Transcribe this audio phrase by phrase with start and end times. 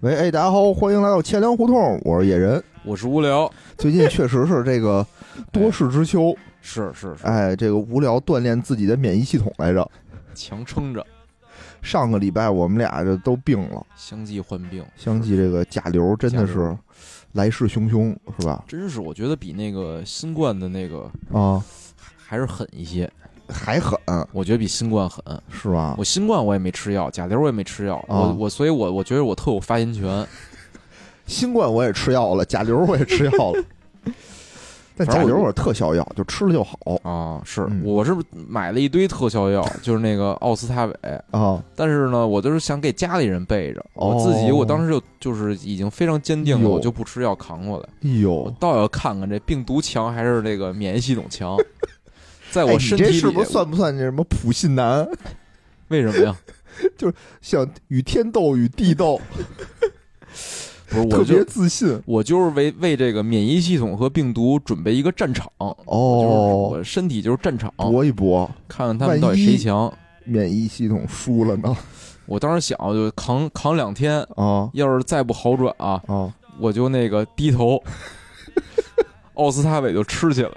[0.00, 2.62] 喂，哎，大家好，欢迎来到千粮胡同，我是野人。
[2.84, 5.06] 我是无聊，最近确实是这个
[5.52, 9.86] 多事之秋，是是是，哎，这个无聊锻炼自己的免疫系统来着。
[10.34, 11.06] 强撑着，
[11.82, 16.74] 上个礼拜我们俩这都病了，相继患病，相继这个甲流真的是
[17.32, 18.64] 来势汹汹，是吧？
[18.66, 21.62] 真是我觉得比那个新冠的那个啊，
[22.16, 23.12] 还是狠一些，
[23.50, 23.98] 还狠。
[24.32, 25.22] 我觉得比新冠狠。
[25.50, 25.94] 是吧？
[25.98, 28.20] 我新冠我也没吃药，甲流我也没吃药，啊。
[28.20, 30.26] 我我所以我我觉得我特有发言权。
[31.26, 33.64] 新冠我也吃药了，甲流我也吃药了，
[34.96, 36.76] 但甲流我是特效药，就吃了就好。
[37.04, 37.68] 啊，是。
[37.70, 37.82] 嗯。
[37.84, 40.94] 我是买了一堆特效药， 就是那个奥司他韦，
[41.30, 41.62] 啊。
[41.76, 44.08] 但是呢，我就是想给家里人备着，哦。
[44.08, 47.88] 我自己我当时就就是已经非常坚定了，我就不吃药扛过来。
[48.02, 51.56] 哎我呦，倒要看看这病毒强还是这个免疫系统强，
[52.50, 55.08] 在哎，我身体里，是不是算不算那什么普信男？
[55.88, 56.36] 为什么呀？
[56.96, 59.20] 就是想与天斗与地斗，
[60.88, 69.92] 不是，特别自信我就是为为这个免疫系统和病毒准备一个战场，就是哦，我身体就是战场，搏一搏，看看他们到底谁强。
[70.24, 71.76] 免疫系统输了呢
[72.26, 76.32] 我当时想，就扛扛两天，啊要是再不好转啊，啊！
[76.60, 77.82] 我就那个低头，
[79.34, 80.50] 奥司他韦就吃起来。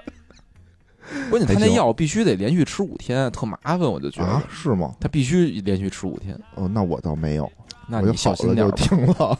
[1.29, 4.93] 关键他那药必须得连续吃五天，特麻烦，我就觉得啊，是吗？
[4.99, 6.39] 他必须连续吃五天。
[6.55, 7.51] 哦，那我倒没有，
[7.87, 8.75] 那你小心点儿吧。
[8.77, 9.39] 停了。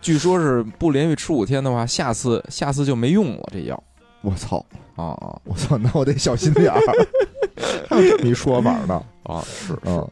[0.00, 3.80] 据说是不连续吃五天的话，下次下次就没用了这药
[4.22, 4.64] 我操！
[4.96, 5.78] 啊啊我操！
[5.78, 6.80] 那我得小心点儿。
[7.88, 9.42] 还有这么一说法呢，啊！
[9.46, 10.08] 是嗯。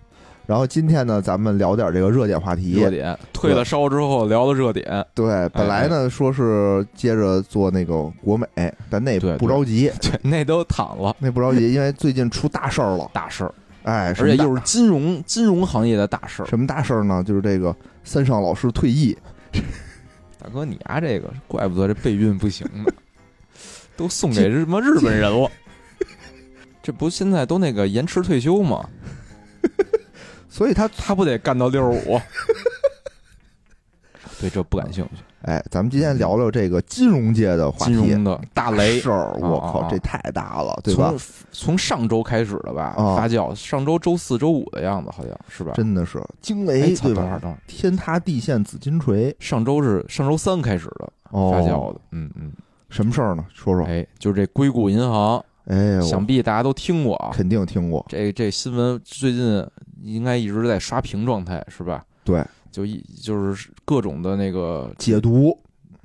[0.50, 2.72] 然后今天呢，咱们聊点这个热点话题。
[2.72, 8.48] 热点退了烧之后聊的热点，对，本来呢说是接着做那个国美，
[8.90, 13.08] 但那对不着急， 对，那都躺了，那不着急，因为最近出大事儿了。
[13.12, 16.46] 大事儿，哎，而且又是金融金融行业的大事儿。
[16.46, 17.22] 什么大事儿呢？
[17.24, 17.72] 就是这个
[18.02, 19.16] 三上老师退役。
[20.42, 22.92] 大哥，你啊、这个怪不得这备孕不行呢，
[23.96, 25.48] 都送给什么日本人了？
[26.83, 28.84] 这不现在都那个延迟退休吗？
[30.50, 32.20] 所以他他不得干到六十五？
[34.40, 35.22] 对这不感兴趣。
[35.42, 41.18] 哎，咱们今天聊聊这个金融界的话题，金融的大雷事儿，我靠，这太大了，对吧从？
[41.52, 45.72] 从上周开始的吧，啊发酵，上周周四周五的样子，好像是吧？
[45.74, 47.40] 真的是惊哎雷，对吧？
[47.66, 52.52] 天塌地陷紫金锤，上周是上周三开始的哦，发酵的，嗯嗯，
[52.90, 53.44] 什么事儿呢？
[53.55, 53.86] 说说。
[53.86, 57.30] 哎，就是这硅谷银行，哎，想必大家都听过啊。
[57.33, 59.66] 肯定听过，这这新闻最近
[60.02, 62.05] 应该一直在刷屏状态，是吧？
[62.24, 65.56] 对，就一就是各种的那个解读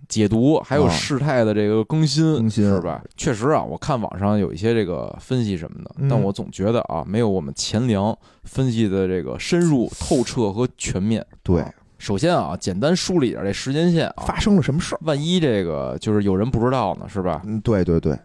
[0.08, 3.04] 解读，还有啊事态的这个更新，更新是吧？
[3.18, 11.26] 确实啊，我看网上有一些这个分析什么的，嗯但我总觉得啊，没有我们钱粮分析的这个深入、透彻和全面。
[11.42, 15.00] 对啊首先啊，简单梳理一下这时间线啊，发生了什么事儿？
[15.04, 17.42] 万一这个就是有人不知道呢，是吧？
[17.46, 18.16] 嗯，对对对，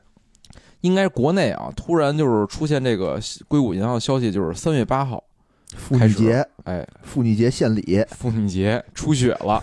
[0.83, 5.23] 应该国内啊，突然就是出现这个硅谷银行的消息，就是三月八号，
[5.77, 9.63] 妇女节，哎，妇女节献礼，妇女节出血了。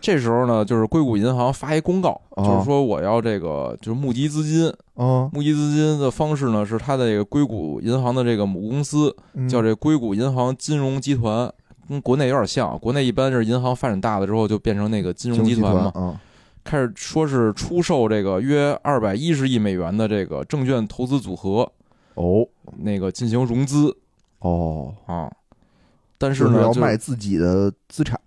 [0.00, 11.52] 这时候呢，就是硅谷银行发一公告，哦就是说我要这个就是募集资金，啊，募集资金的方式呢是它的这个硅谷银行的这个母公司嗯叫这硅谷银行金融集团，
[11.88, 16.20] 跟国内有点像，国内一般是银行发展大了之后就变成那个金金融集团嘛，啊，
[16.62, 21.70] 开始说是出售这个约二百一十亿美元的这个证券投资组合，
[22.14, 23.96] 哦那个进行融资
[24.40, 25.30] 哦，啊，
[26.18, 28.18] 但是呢，要卖自己的资产，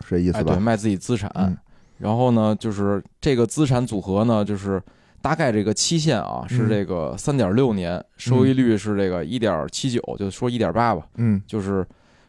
[0.00, 0.54] 是这意哎，思吧？
[0.54, 1.30] 对，卖自己资产。
[1.36, 1.56] 嗯
[1.98, 4.82] 然后呢，就是这个资产组合呢，就是
[5.20, 11.86] 大概这个期限啊是嗯这个三点六年，收益率是这个一点七九，就说一点八吧，嗯，就是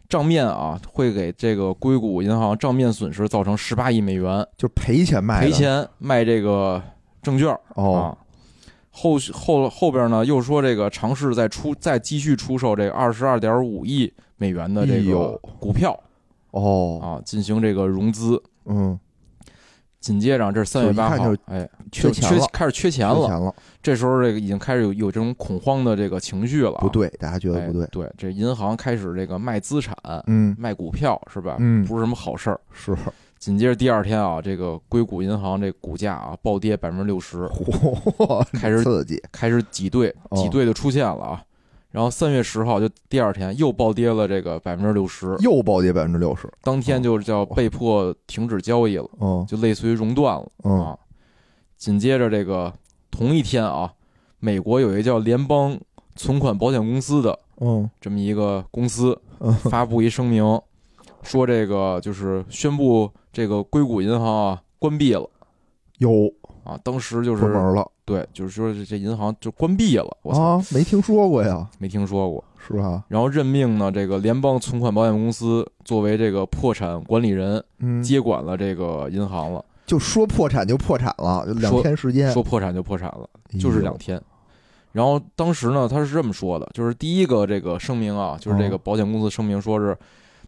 [0.10, 6.84] 账面啊会给这个硅谷银行账面损失造成十八亿美元，就赔钱卖，赔钱卖这个
[7.22, 8.18] 证券哦啊。
[8.92, 15.98] 后续后后边呢又说这个尝试再出再继续出售这个二十二点五亿美元的这个股票
[16.52, 18.42] 哦，啊，进行这个融资。
[18.66, 19.00] 嗯，
[20.00, 23.28] 紧接着，这是三月八号哎，缺缺钱了，开始缺钱了。
[23.28, 26.82] 钱了，这时候，这个已经开始有有这种恐慌的这个情绪了啊。
[26.82, 29.96] 不对，大家觉得哎，不对，对，这银行开始这个卖资产、
[30.28, 31.56] 嗯，卖股票，是吧？
[31.60, 32.60] 嗯不是什么好事儿。
[32.72, 32.96] 是，
[33.42, 37.50] 紧接着第二天啊，这个硅谷银行这股价啊暴跌百分之六十，
[38.54, 41.44] 开始刺激，开始挤兑，哦挤兑就出现了啊。
[41.90, 50.48] 然后三月十号就第二天又暴跌了这个百分之六十，又暴跌百分之六十，当天就叫被迫停止交易了，嗯就类似于熔断了。
[50.64, 50.96] 嗯啊。
[51.80, 52.72] 紧接着这个
[53.10, 53.92] 同一天啊，
[54.38, 55.76] 美国有一个叫联邦
[56.16, 60.62] 存款保险公司的嗯这么一个公司嗯发布一声明，
[61.24, 65.30] 说这个就是宣布这个硅谷银行啊关闭了。
[65.98, 66.32] 有。
[66.64, 67.92] 啊，当时就是关门了。
[68.06, 72.44] 对，就是说这这银行就关闭了，我操，啊，没听说过呀，没听说过。
[72.60, 73.04] 是吧？
[73.08, 79.66] 然后任命呢这个联邦存款保险公司作为这个破产管理人，嗯，接管了这个银行了。
[79.88, 83.28] 就说破产就破产了，就两天时间，说破产就破产了，
[83.60, 84.22] 就是两天。
[84.92, 88.82] 然后当时呢，他是这么说的，就是第一个这个声明啊，就是这个哦。
[88.84, 89.98] 保险公司声明说是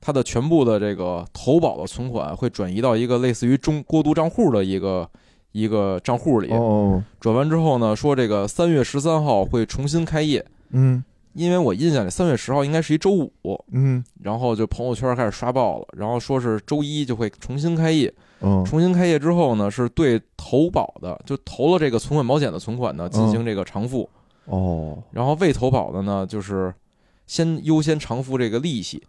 [0.05, 5.09] 他的全部的这个投保的存款会转移到一个类似于中过渡账户的一个
[5.53, 6.51] 一个账户里。
[6.51, 11.01] 哦，转完之后呢，说这个三月十三号会重新开业，嗯
[11.33, 13.31] 因为我印象里三月十号应该是一周五，
[13.71, 14.03] 嗯。
[14.21, 18.13] 然后就朋友圈开始刷爆了，然后说是周一就会重新开业。
[18.41, 24.07] 嗯，重新开业之后呢，是对投保的，就投了这个存款保险的存款呢进行这个偿付，
[24.45, 26.71] 哦，然后未投保的呢，就是
[27.25, 29.01] 先优先偿付这个利息，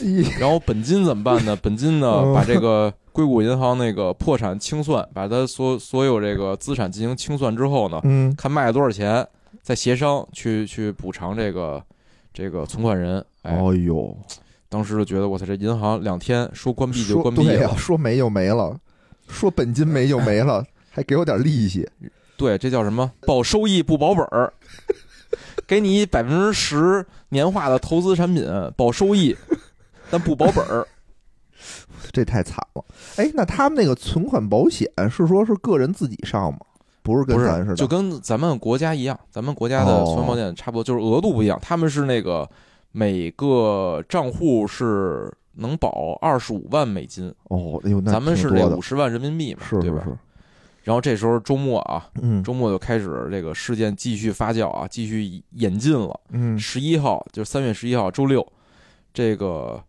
[0.00, 1.56] 咦 然后本金怎么办呢？
[1.62, 2.34] 本金呢，嗯。
[2.34, 9.26] 把这个硅谷银行那个破产清算，把它所所有这个资产进行清算之后呢，嗯，看卖了多少钱，
[9.62, 11.82] 再协商去去补偿这个
[12.32, 13.24] 这个存款人。
[13.42, 14.16] 哎，哦呦，
[14.68, 17.76] 当时就觉得我操，这银行两天说关闭就关闭了。
[17.76, 18.78] 说没就没了，
[19.28, 21.88] 说本金没就没了，还给我点利息，
[22.36, 23.10] 对，这叫什么？
[23.26, 24.52] 保收益不保本儿，
[25.68, 28.44] 给你百分之十年化的投资产品，
[28.76, 29.36] 保收益，
[30.10, 30.84] 但不保本儿。
[32.10, 32.84] 这太惨了。
[33.16, 36.60] 哎，那他们那个存款保险是说是个人自己上吗？
[37.02, 41.58] 不是跟不咱似的，是，就跟咱们国家一样，咱们国家的哦存款保险差不多，就是额度不一样。
[41.60, 42.48] 他们是那个
[42.92, 50.02] 每个账户是能保二十五万美金，哦，哎呦，那咱们是五十万人民币嘛，对吧？
[50.04, 50.16] 是是是，
[50.88, 56.18] 然后这时候周末啊，嗯周末就开始这个事件继续发酵啊，继续演进了。
[56.30, 58.46] 嗯十一号就是三月十一号周六，
[59.12, 59.84] 这个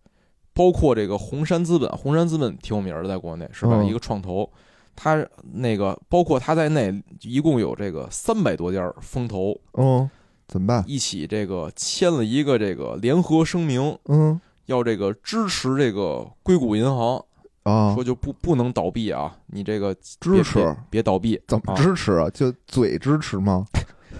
[0.53, 3.77] 包括这个红杉资本，红杉资本挺有名儿的，在国内是吧？
[3.77, 4.51] 嗯一个创投，
[4.93, 10.09] 他那个包括他在内，一共有这个三百多家风投嗯，
[10.49, 10.83] 怎么办？
[10.85, 17.23] 一起这个签了一个这个联合声明，嗯要这个支持这个硅谷银行，
[17.69, 17.93] 啊。
[17.93, 20.59] 说，就不不能倒闭啊，你这个支持。
[20.59, 21.75] 别别倒闭，怎么啊。
[21.75, 22.29] 支持啊？
[22.33, 23.65] 就嘴支持吗？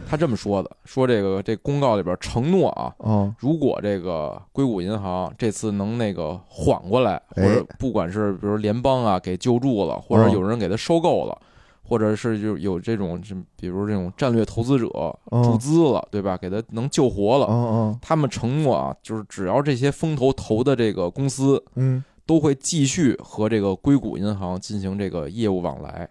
[0.07, 11.37] 他这么说的，说这个这公告里边承诺啊，嗯，如果这个硅谷银行这次能那个缓过来，或哎者不管是比如联邦啊给救助了，或者有人给他收购了，
[11.83, 14.87] 或者是就有这种这比如这种战略投资者
[15.31, 15.43] 嗯。
[15.43, 16.35] 注资了，对吧？
[16.35, 17.99] 给他能救活嗯了，嗯。
[18.01, 26.07] 他们承诺啊，就是只要这些风投投的这个公司嗯，都会继续和这个硅谷银行进行这个业务往来。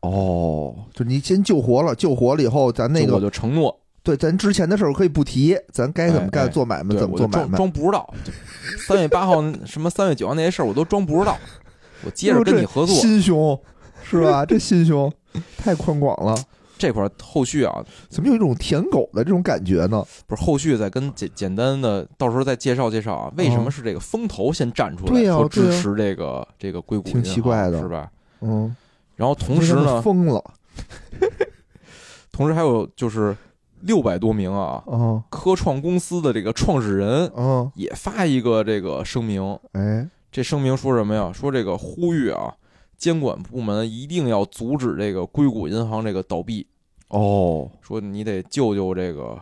[0.00, 7.48] 哦，就你先救活了，救活了以后，咱那个我个就承诺，对，咱之前的事儿可以不提，咱该怎么干哎哎做买卖，怎么做买卖。
[7.48, 8.14] 装装不知道。
[8.86, 11.36] 三月八号 什么三月九号那些事儿我都装不知道，
[12.02, 12.96] 我接着跟你合作。
[12.96, 13.60] 心胸
[14.02, 14.46] 是吧？
[14.46, 15.12] 这心胸
[15.58, 16.34] 太宽广了，
[16.78, 20.04] 这块后续啊，怎么有一种舔狗的这种感觉呢？
[20.26, 28.10] 不是后续再跟简简单的，到时候再介绍介绍啊，为什么是这个风投先站出来说支持这个这个硅谷挺奇怪的是吧？
[28.40, 28.74] 嗯，
[29.16, 30.42] 然后同时呢，疯了
[32.30, 33.36] 同时还有就是
[33.80, 37.70] 六百多名啊啊科创公司的这个创始人嗯！
[37.74, 41.32] 也发一个这个声明，哎，这声明说什么呀？
[41.32, 42.54] 说这个呼吁啊，
[42.98, 46.66] 监管部门一定要阻止这个硅谷银行这个倒闭，
[47.08, 49.38] 哦，说你得救救这个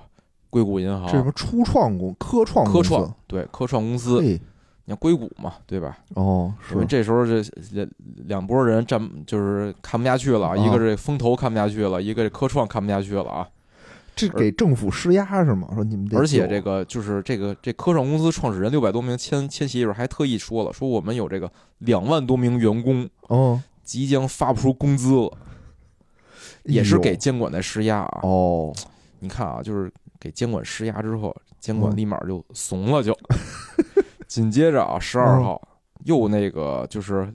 [0.50, 1.10] 硅谷银行。
[1.10, 4.38] 这什么初创公科创科创对科创公司，你
[4.86, 5.98] 看硅谷嘛，对吧？
[6.14, 7.88] 哦，因为这时候这两
[8.26, 10.56] 两拨人站就是看不下去了，啊。
[10.56, 13.48] 一个是风投看不下去了，一个这科创看不下去了啊。
[14.16, 15.68] 这给政府施压是吗？
[15.74, 25.38] 说你们得而且这个就是这个这科创公司创始人六百多名签签协议时候还特意说了，说我们有这个两万多名员工哦，即将发不出工资了，
[26.64, 28.20] 也是给监管在施压啊。
[28.22, 28.74] 哦，
[29.20, 33.14] 你看啊，就是给监管施压之后，监管嗯立马就怂了就，
[34.26, 35.20] 紧接着啊，十嗯。
[35.20, 35.68] 二号
[36.04, 37.30] 又那个就是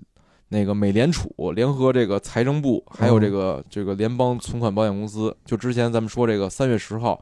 [0.54, 7.20] 那个美联储联合这个财政部，还有这嗯个这个联邦存款保险公司，就之前咱们说这个三月十号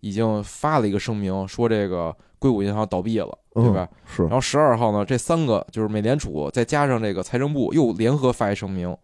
[0.00, 3.86] 已经发了一个声明，说这个硅谷银行倒闭了，对吧？
[3.92, 3.96] 嗯？
[4.06, 8.96] 是然后十二号呢，这三个就是美联储再加上这个财政部又联合发一声明，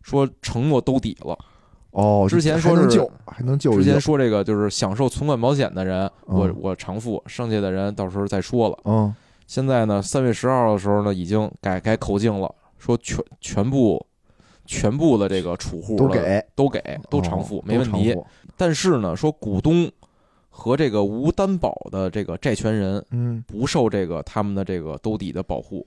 [0.00, 1.38] 说承诺兜底了。
[1.90, 8.78] 哦，之前说是还能救，还能救之前说这个就是享受存款保险的人，我嗯我偿付，剩下的人到时候再说了。
[8.86, 9.14] 嗯
[9.46, 12.52] 现在呢，三月十号的时候呢，已经改改口径了，
[12.84, 14.04] 说全全部
[14.66, 18.14] 全部的这个储户都给都给都偿付，哦没问题。
[18.58, 19.90] 但是呢，说股东
[20.50, 25.86] 和这个无担保的这个债权人嗯，不受这个他们的这个兜底的保护，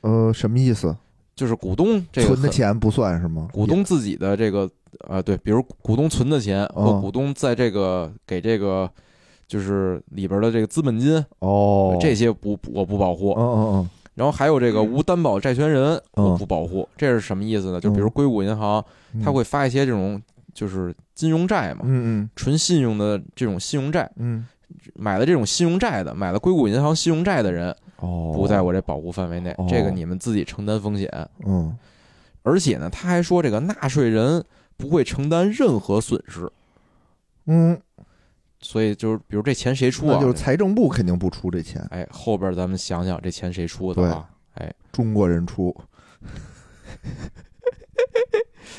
[0.00, 0.96] 呃，什么意思？
[1.36, 3.48] 就是股东这个存的钱不算是吗？
[3.52, 4.70] 股东自己的这个
[5.08, 8.90] 呃，对，比如股东存的钱和哦股东在这个给这个
[9.46, 13.44] 就是里边的这个资本金，哦，这些不我不保护嗯。
[13.44, 16.24] 嗯嗯然后还有这个无担保债权人嗯。
[16.24, 17.80] 我不保护，这是什么意思呢？
[17.80, 20.20] 就比如硅谷银行，嗯，它会发一些这种
[20.52, 22.30] 就是金融债嘛，嗯嗯。
[22.36, 24.46] 纯信用的这种信用债，嗯。
[24.94, 31.08] 买了这种信用债的，买了硅谷银行信用债的人哦，不在我这保护范围内哦，这个你们自己承担风险。
[31.46, 31.76] 嗯。
[32.42, 34.44] 而且呢，他还说这个纳税人
[34.76, 36.50] 不会承担任何损失，
[37.46, 37.80] 嗯，
[38.64, 40.18] 所以就是比如这钱谁出啊？
[40.18, 44.26] 就是财政部肯定不出这钱，哎，后边咱们想想这钱谁出的啊？
[44.54, 45.74] 哎中国人出。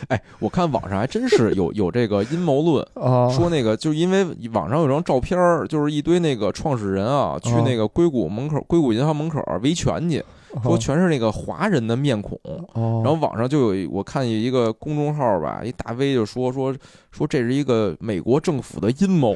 [0.09, 10.21] 哎，我看网上还真是有有这个阴谋论， 啊说那个就是因为网上有张照片儿，就是一堆那个创始人啊，去那个硅谷门口、硅谷银行门口维权去，
[10.63, 12.37] 说全是那个华人的面孔。
[12.73, 16.75] 哦，然后网上就有一我看有一个公众号吧，一大 V 就说说
[17.11, 19.33] 说这是一个美国政府的阴谋，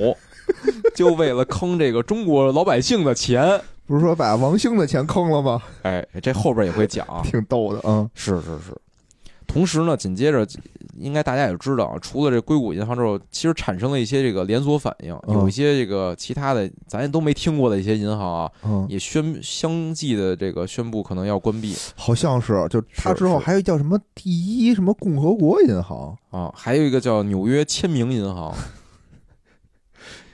[0.96, 3.60] 就为了坑这个中国老百姓的钱。
[3.86, 5.60] 不是说把王兴的钱坑了吗？
[5.82, 8.76] 哎，这后边也会讲啊， 挺逗的，嗯是是是。
[9.48, 10.48] 同时呢，紧接着
[11.00, 26.54] 应该大家也知道啊，除了这硅谷银行之后，其实产生了一些这个连锁反应，嗯有一些这个其他的咱也都没听过的一些银行啊，嗯，也宣相继的这个宣布可能要关闭好像是，就他之后还有叫什么第一什么共和国银行，啊。
[26.56, 28.54] 还有一个叫纽约签名银行，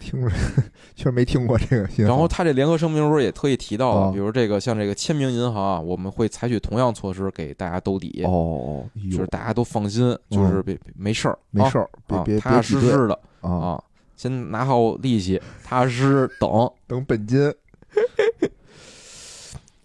[0.05, 0.29] 听着
[0.95, 2.05] 确实没听过这个银行。
[2.05, 13.83] 然后他这联合声明的时候也特意提到了，哦比如这个像这个签名银行啊，我们会采取同样措施给大家兜底，哦，就是大家都放心，就是别别没事儿，没事儿，儿，别别啊踏踏实实的啊，啊，
[14.15, 16.69] 先拿好利息，踏踏实实等。
[16.87, 17.51] 等本金。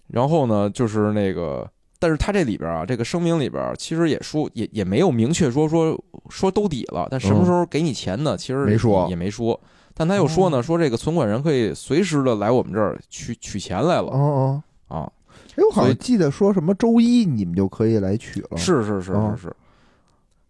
[0.07, 1.65] 然后呢，就是那个，
[1.97, 5.97] 但是他这里边啊，这个声明里边其实也说，也也没有明确说说
[6.29, 8.35] 说兜底了，但什么时候给你钱呢？
[8.35, 9.57] 其实嗯没说也没说。
[9.93, 15.11] 但他又说呢，说这个存款人可以随时的来我们这儿取取钱来哦了哦，啊！
[15.55, 18.57] 哎，我好像记得说什么周一你们就可以来取了。
[18.57, 19.55] 是是是哦是是。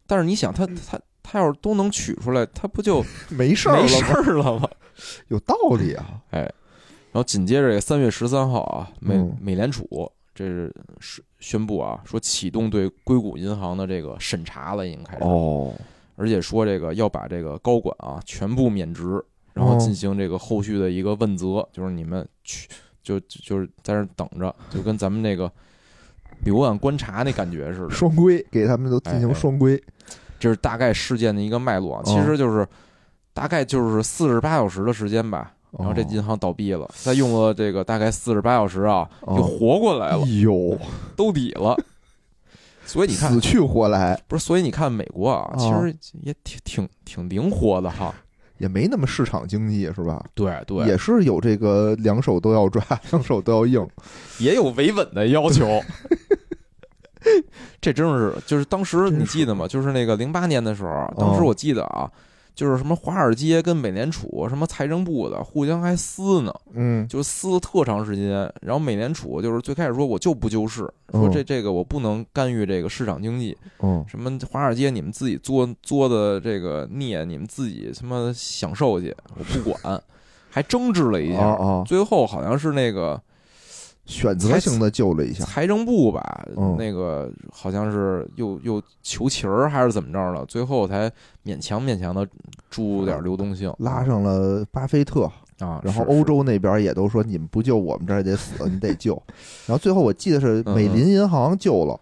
[0.06, 4.14] 但是你想，他他他要是都能取出来，他不就 没事儿没事了吗？
[4.14, 4.70] 儿了吗？
[5.30, 6.22] 有道理啊。
[6.32, 15.74] 哎，然后紧接着三月十三号啊，美嗯美联储这是是宣布啊，说启动对硅谷银行的这个审查了，已经开始，哦，
[16.16, 22.68] 而且说这个要把这个高管啊全部免职，然后哦进行这个后续的一个问责，就是你们去
[23.04, 25.52] 就就就是在那儿等着，就跟咱们那个
[26.44, 29.82] 留案观察那感觉似的，双规给他们都进行双规。
[30.40, 32.68] 这是大概事件的一个脉络其实就是
[33.34, 35.54] 大概就是四十八小时的时间吧。
[35.78, 40.78] 然后这哦银行倒闭了，再用了这个大概四十八小时啊，哦就活过来了哎，呦，
[41.16, 41.78] 兜底了。
[42.86, 44.44] 所以你看死，去活来，不是？
[44.44, 48.14] 所以你看美国啊，哦其实也挺挺挺灵活的哈。
[48.62, 50.24] 也没那么市场经济是吧？
[50.36, 53.88] 对对，也是有这个两手都要抓， 两手都要硬。
[54.40, 55.82] 也有维稳的要求。
[57.80, 59.68] 这真是，就是当时你记得吗？
[59.68, 62.10] 就是那个零八年的时候，哦当时我记得啊，
[62.54, 68.52] 就是什么华尔街跟美联储、什么财政部的互相还撕呢，嗯，就撕了特长时间。
[68.62, 70.82] 然后美联储就是最开始说我就不救市，
[71.12, 80.02] 说嗯这这个我不能干预这个市场经济，嗯，什么华尔街你们自己作作的这个孽，你们自己他妈享受去，我不管，
[80.50, 81.58] 还争执了一下。
[81.86, 83.22] 最后好像是那个
[84.06, 85.46] 选择性的救了一下。
[85.46, 91.10] 财政部吧，嗯那个好像是又又求情儿还是怎么着了，最后才
[91.46, 92.28] 勉强勉强的
[92.70, 95.24] 注入点流动性，拉上了巴菲特，
[95.60, 95.82] 啊。
[95.84, 99.14] 然后欧洲那边也都说你们不救我们这儿也得死，你得救。
[99.68, 102.00] 然后最后我记得是嗯美林银行救了，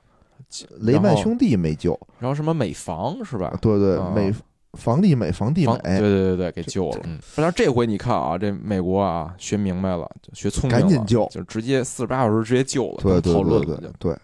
[0.80, 2.00] 雷曼兄弟没救。
[2.18, 3.58] 然后什么美房是吧？
[3.62, 4.34] 对对啊，美
[4.74, 5.74] 房地美房地美。
[5.74, 7.00] 对美，对对对，给救了。
[7.04, 11.28] 嗯，反正这回你看啊，这美国啊学明白了，学聪明了，赶紧救。
[11.32, 13.92] 就直接四十八小时直接救了，对对对对。
[13.98, 14.18] 对，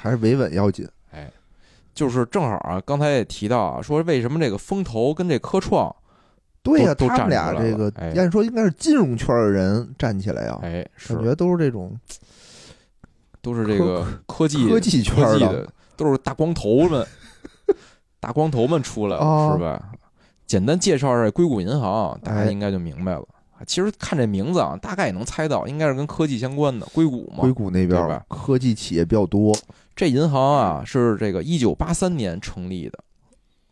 [0.00, 0.88] 还是维稳要紧。
[1.10, 1.30] 哎，
[1.94, 5.94] 就是正好啊，刚才也提到啊，说为什么这个风投跟这科创，
[6.62, 11.14] 对呀，他们俩这个按说应该是金融圈的人站起来啊，哎，是。
[11.14, 11.94] 感觉都是这种
[13.42, 15.66] 都是这个科技科技圈的，
[15.96, 17.06] 都是大光头们，
[18.20, 19.92] 大光头们出来了，哦是吧？
[20.46, 23.26] 简单介绍一下硅谷银行，大家哎应该就明白了。
[23.66, 27.52] 其实看这名字啊，大概也能猜到，应该是跟科技相关的硅谷嘛硅。
[27.52, 29.54] 谷那边吧科技企业比较多。
[29.94, 32.98] 这银行啊，是这个一九八三年成立的，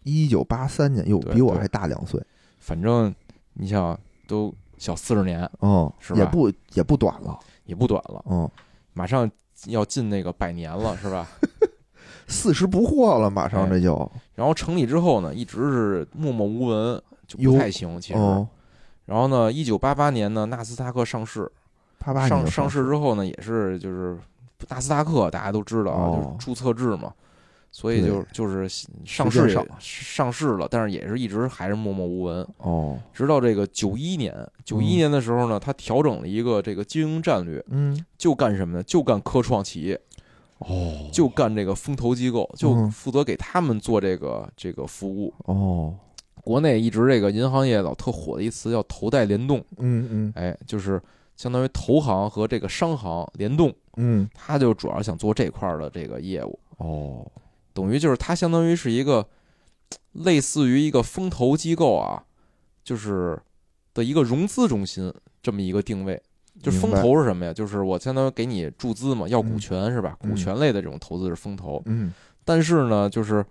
[0.02, 2.22] 一九八三年，哟，对对比我还大两岁。
[2.58, 3.14] 反正
[3.54, 8.48] 你想都小四十年，嗯，是吧也不也不短了，也不短了，嗯，
[8.92, 9.30] 马上
[9.66, 11.26] 要进那个百年了，是吧？
[12.28, 13.70] 四十不惑了，马上哎。
[13.70, 18.00] 这就，然后成立之后呢，一直是默默无闻，就不太行。
[18.00, 18.46] 其实，哦，
[19.06, 21.50] 然后呢，一九八八年呢，纳斯达克上市，
[21.98, 22.84] 八八上上市。
[22.84, 24.16] 之后呢，也是就是
[24.68, 26.16] 纳斯达克大家都知道啊，哦。
[26.22, 27.12] 就是注册制嘛，
[27.70, 28.10] 所以对。
[28.10, 28.68] 就就是
[29.04, 29.76] 上市也时间少。
[29.78, 32.46] 上市了，但是也是一直还是默默无闻。
[32.58, 38.82] 哦，直到这个九一年，九一年的时候呢，他调整了一个这个经营战略，嗯，就干什么呢？
[38.82, 39.98] 就干科创企业，
[40.58, 45.32] 哦，就干这个风投机构，就嗯负责给他们做这个这个服务。
[45.44, 45.94] 哦，
[46.42, 50.32] 国内一直这个银行业老特火的一词叫投贷联动，嗯嗯。
[50.34, 51.00] 哎，就是
[51.36, 57.30] 相当于投行和这个商行联动，嗯，他就主要想做这块儿的这个业务，哦，
[57.72, 59.26] 等于就是它相当于是一个
[60.12, 62.24] 类似于一个风投机构啊，
[62.82, 63.40] 就是
[63.94, 66.20] 的一个融资中心这么一个定位。
[66.62, 67.52] 就是风投是什么呀？
[67.52, 70.16] 就是我相当于给你注资嘛，要股嗯权是吧？
[70.22, 72.12] 嗯股权类的这种投资是风投，嗯
[72.44, 73.44] 但是呢，就是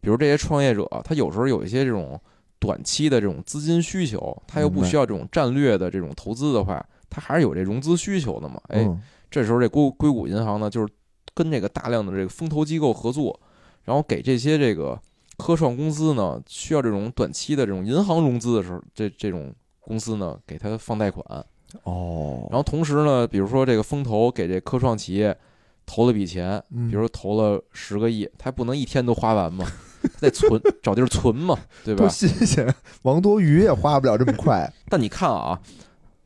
[0.00, 2.20] 比如这些创业者，他有时候有一些这种
[2.58, 8.60] 短期的这种资金需求，他又不需要这种战略的这种投资的话，他还是有这融资需求的嘛。
[8.68, 10.92] 哎，嗯这时候这硅硅谷银行呢，就是
[11.34, 13.38] 跟这个大量的这个风投机构合作，
[13.84, 14.98] 然后给这些这个
[15.36, 21.44] 科创公司呢，需要这种短期的这种银行融资的时候，这这种公司呢，给他放贷款。
[21.82, 25.36] 哦，然后同时呢，比如说这个风投给这科创企业
[25.84, 26.88] 投了笔钱，嗯。
[26.88, 29.66] 比如说投了十个亿，他不能一天都花完嘛，
[30.20, 32.00] 得存找地儿存嘛，对吧？
[32.00, 32.08] 多？
[32.08, 35.60] 新鲜，王多鱼也花不了这么快， 但你看啊，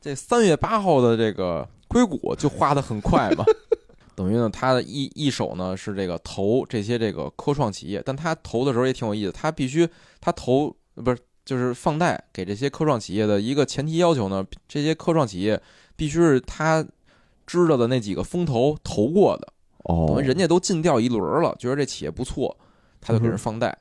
[0.00, 3.44] 这三月八号的这个硅谷就花的很快嘛，
[4.14, 9.88] 等于呢，他的一一手呢是这个投这些这个科创企业，但他投的时候也挺有意思，他必须
[10.20, 15.58] 他投呃不是就是放贷给这些科创企业的一个前提要求呢，这些科创企业
[15.96, 16.86] 必须是他
[17.46, 19.48] 知道的那几个风投投过的。
[19.84, 22.54] 哦人家都尽调一轮了，觉得这企业不错，
[23.00, 23.74] 他就给人放贷。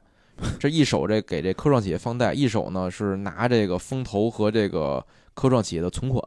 [0.58, 6.23] 这一手这给这科创企业放贷，一手呢是拿这个风投和这个科创企业的存款。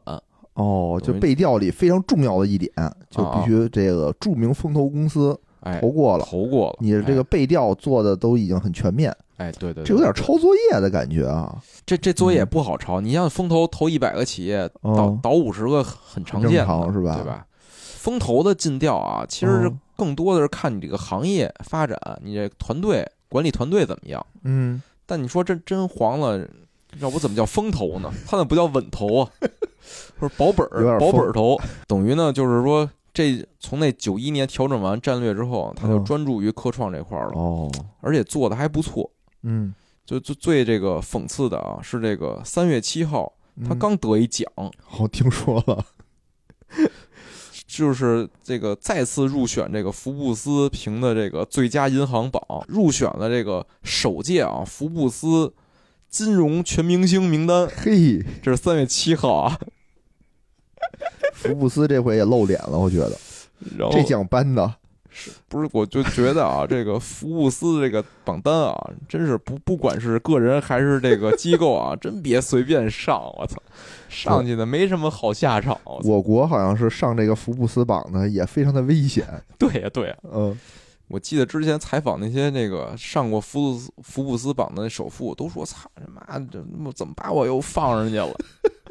[0.53, 2.71] 哦，就背调里非常重要的一点，
[3.09, 13.01] 就必须这个著名风投公司哎，投过了，投过了，你的这个背调做的都已经很全面，哎，哎对对，对这有点抄作业的感觉啊，这这作业也不好抄。
[13.01, 17.45] 你像风投投一百个企业，哦倒倒五十个很常见，常是吧对吧？
[17.97, 24.25] 风投的尽调啊，其实是哦更多的是看你这个行业发展，你这团队管理团队怎么样。
[24.43, 26.43] 嗯，但你说这真黄了，
[26.99, 28.11] 要不怎么叫风投呢？
[28.27, 29.29] 他那不叫稳投啊，
[30.17, 30.67] 不是保本
[30.99, 39.07] 保本儿投，等于呢就是说这从那九一年调整完战略之后，他就嗯专注于科创这块儿了，哦，而且做的还不错。
[39.43, 39.73] 嗯，
[40.05, 43.33] 就就最这个讽刺的啊，是这个三月七号，
[43.67, 44.45] 他嗯刚得一奖，
[44.83, 45.85] 好听说了，
[47.65, 55.53] 就是这个再次入选这个福布斯评的这个最佳银行榜，入选了这个首届啊福布斯
[56.09, 57.67] 金融全明星名单。
[57.75, 59.59] 嘿，这是三月七号啊，
[61.33, 63.17] 福布斯这回也露脸了，我觉得。
[63.91, 64.75] 这奖颁的，
[65.47, 73.61] 不是，我就觉得啊，这个福布斯这个榜单啊，真是不不管是个人还是这个机构啊， 真别随便上，我操，
[74.09, 75.77] 上去的没什么好下场。
[75.85, 79.27] 我我国好像是上这个福布斯榜的也非常的危险，
[79.59, 80.57] 对呀对呀，嗯，
[81.09, 86.63] 我记得之前采访那些那个上过福布斯福布斯榜的首富，都说操他妈这
[86.95, 88.33] 怎么把我又放上去了？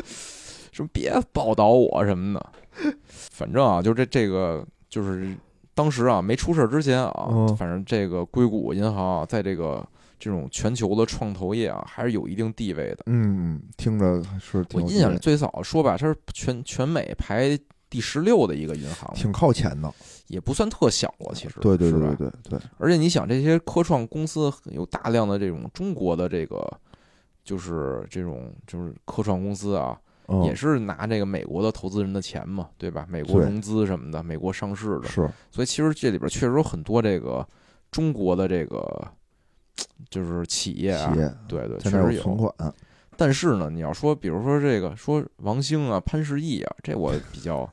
[0.70, 5.34] 说别报道我什么的，反正啊，就这这个就是
[5.74, 7.56] 当时啊没出事之前啊，嗯。
[7.56, 9.86] 反正这个硅谷银行啊，在这个
[10.18, 13.04] 这种全球的创投业啊，还是有一定地位的。
[13.06, 19.92] 嗯，听着是挺有我印象里劲最早说吧，它是全全美排第十六的一个银行，挺靠前的，
[20.28, 22.14] 也不算特小了，其实对对对是吧？
[22.18, 26.64] 对对对，而且你想，这些科创公司有大量的这种中国的这个，
[27.42, 29.98] 就是这种就是科创公司啊，
[30.30, 30.44] 嗯。
[30.44, 33.06] 也是拿这个美国的投资人的钱嘛，对吧？
[33.08, 37.46] 美国融资什么的，美国上市的，是，所以其实这里边确实有很多这个
[37.90, 39.06] 中国的这个
[40.08, 41.12] 就是企业啊。
[41.12, 41.34] 企，业。
[41.48, 42.22] 对对，确实有。
[42.22, 42.52] 存款，
[43.16, 47.68] 但是呢，你要说，比如说这个说王兴啊、潘石屹啊，这我比较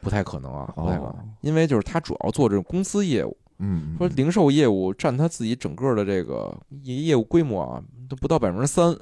[0.00, 3.36] 不太可能啊，不太可能，哦因为就是他主要做这种公司业务。
[3.62, 8.96] 嗯，说零售业务占他自己整个的这个业业务规模啊，都不到百分之三。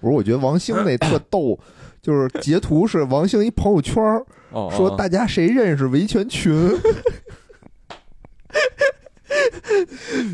[0.00, 1.58] 不是，我觉得王兴那特逗，
[2.02, 6.54] 就是截图是王兴一朋友圈儿哦，说哦大家谁认识维权群，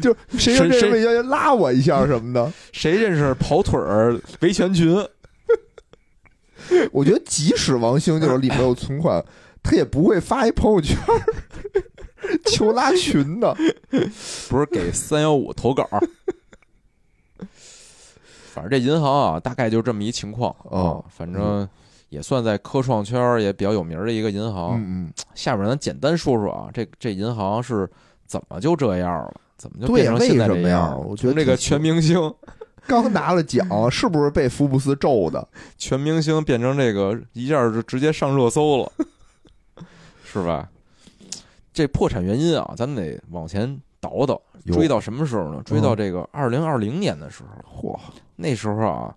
[0.00, 4.96] 就谁认识谁维权群拉我一下什么的， 谁认识跑腿儿维权群？
[6.92, 9.22] 我觉得即使王兴就是里面有存款，
[9.62, 11.20] 他也不会发一朋友圈儿
[12.46, 13.54] 求拉群的。
[14.48, 15.88] 不是给三幺五投稿。
[18.54, 21.10] 反正这银行啊，大概就这么一情况哦啊。
[21.10, 21.68] 反正
[22.08, 24.76] 也算在科创圈也比较有名儿的一个银行。
[24.76, 27.90] 嗯嗯下面咱简单说说啊，这这银行是
[28.26, 29.34] 怎么就这样了？
[29.56, 30.98] 怎么就变成现在这样了？
[30.98, 32.34] 我觉得这个全明星，嗯，
[32.86, 35.46] 刚拿了奖， 是不是被福布斯咒的？
[35.76, 38.92] 全明星变成这个一下就直接上热搜了，
[40.24, 40.68] 是吧？
[41.72, 45.62] 这破产原因啊，咱们得往前倒倒，追到什么时候呢？
[45.64, 45.96] 追到嗯。
[45.96, 47.98] 这个二零二零年的时候，嚯，
[48.36, 49.14] 那时候啊，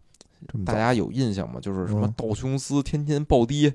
[0.65, 1.59] 大家有印象吗？
[1.59, 2.13] 就是什么嗯。
[2.15, 3.73] 道琼斯天天暴跌，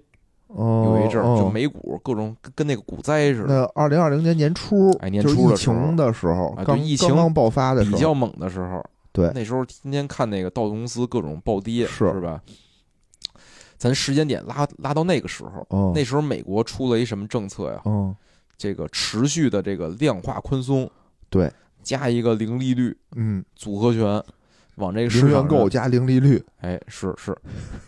[0.49, 5.77] 嗯有一阵儿就哦美股各种跟跟那个股灾似的，那二零二零年年初，哎年初的时候。
[5.77, 8.83] 情的时候，啊对刚疫情爆发的时候，比较猛的时候。
[9.13, 9.31] 对。
[9.35, 12.11] 那时候天天看那个道琼斯各种暴跌，是。
[12.13, 12.41] 是吧？
[13.77, 15.93] 咱时间点拉拉到那个时候，哦。
[15.95, 17.83] 那时候美国出了一什么政策呀？
[17.85, 18.15] 嗯，
[18.57, 20.89] 这个持续的这个量化宽松，
[21.33, 21.51] 对，
[21.83, 24.23] 加一个零利率嗯，组合拳，
[24.75, 27.35] 往这个市零，元购加零利率，哎，是是，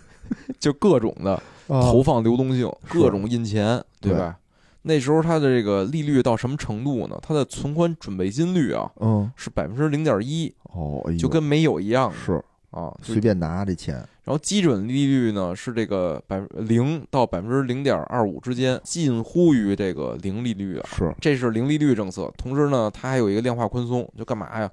[0.58, 1.34] 就各种的
[1.68, 1.82] 啊。
[1.82, 2.98] 投放流动性，是。
[2.98, 4.18] 各种印钱，对对。
[4.18, 4.38] 吧？
[4.86, 7.18] 那时候它的这个利率到什么程度呢？
[7.22, 12.42] 它的存款准备金率啊嗯，是百分之零点一，哦，哎就跟没有一样是。
[12.70, 12.94] 啊。
[13.02, 20.88] 随便拿这钱，然后基准利率呢是这个百分零到百分之零点二五之间，近乎于这个零利率啊。
[20.96, 24.70] 是这是零利率政策，同时呢，它还有一个量化宽松，就干嘛呀？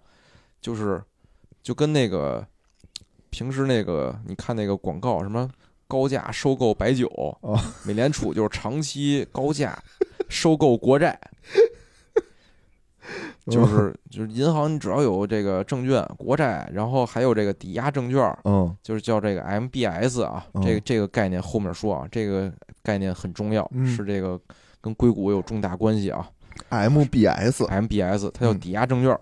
[0.61, 1.01] 就是
[1.61, 2.45] 就跟那个
[3.29, 5.49] 平时那个你看那个广告什么
[5.87, 7.07] 高价收购白酒，
[7.41, 9.77] 哦美联储就是长期高价
[10.29, 11.19] 收购国债，
[13.47, 22.51] 就是就是银行你只要有这个证券、国债，然后还有这个抵押证券，嗯就是叫这个 MBS 啊，嗯这个这个概念后面说啊，这个
[22.83, 24.39] 概念很重要，嗯是这个
[24.79, 26.27] 跟硅谷有重大关系啊。
[26.69, 29.17] ，MBS，MBS 它叫嗯抵押证券，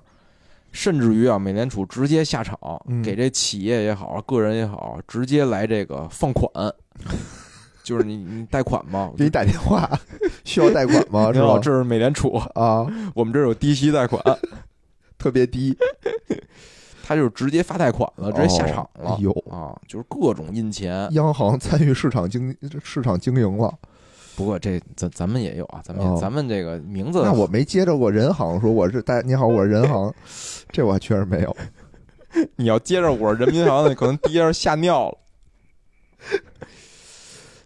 [0.71, 6.51] 甚至于啊，美联储直接下场嗯给这企业也好，个人也好，直接来这个放款，
[7.89, 9.89] 就是你你贷款吗，给你打电话，
[10.45, 11.29] 需要贷款吗？
[11.33, 11.47] 你是吧？
[11.47, 14.21] 好这是美联储，啊， 我们这儿有低息贷款，
[15.17, 15.75] 特别低，
[17.03, 21.07] 他就是直接发贷款了，直接下场了哦哎呦啊，就是各种印钱。
[21.13, 23.73] 央行参与市场经市场经营了。
[24.35, 30.13] 不过这咱咱们也有啊，咱们咱们这个名字那我没接着过人行说我是大你好，我是人行，
[30.71, 31.57] 这我还确实没有。
[32.55, 35.17] 你要接着我是人民银行可能第一下吓尿了。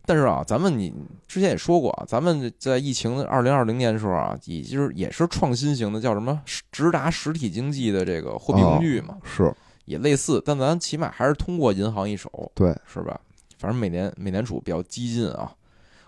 [0.05, 0.93] 但是啊，咱们你
[1.27, 9.53] 之前也说过啊，咱们在疫情二零二零年的时候啊，也就是也是创新型的，叫什么直达实体经济的这个货币工具嘛，是
[9.85, 13.19] 也类似，但咱起码还是通过银行一手，对，是吧？
[13.57, 15.49] 反正美联美联储比较激进啊，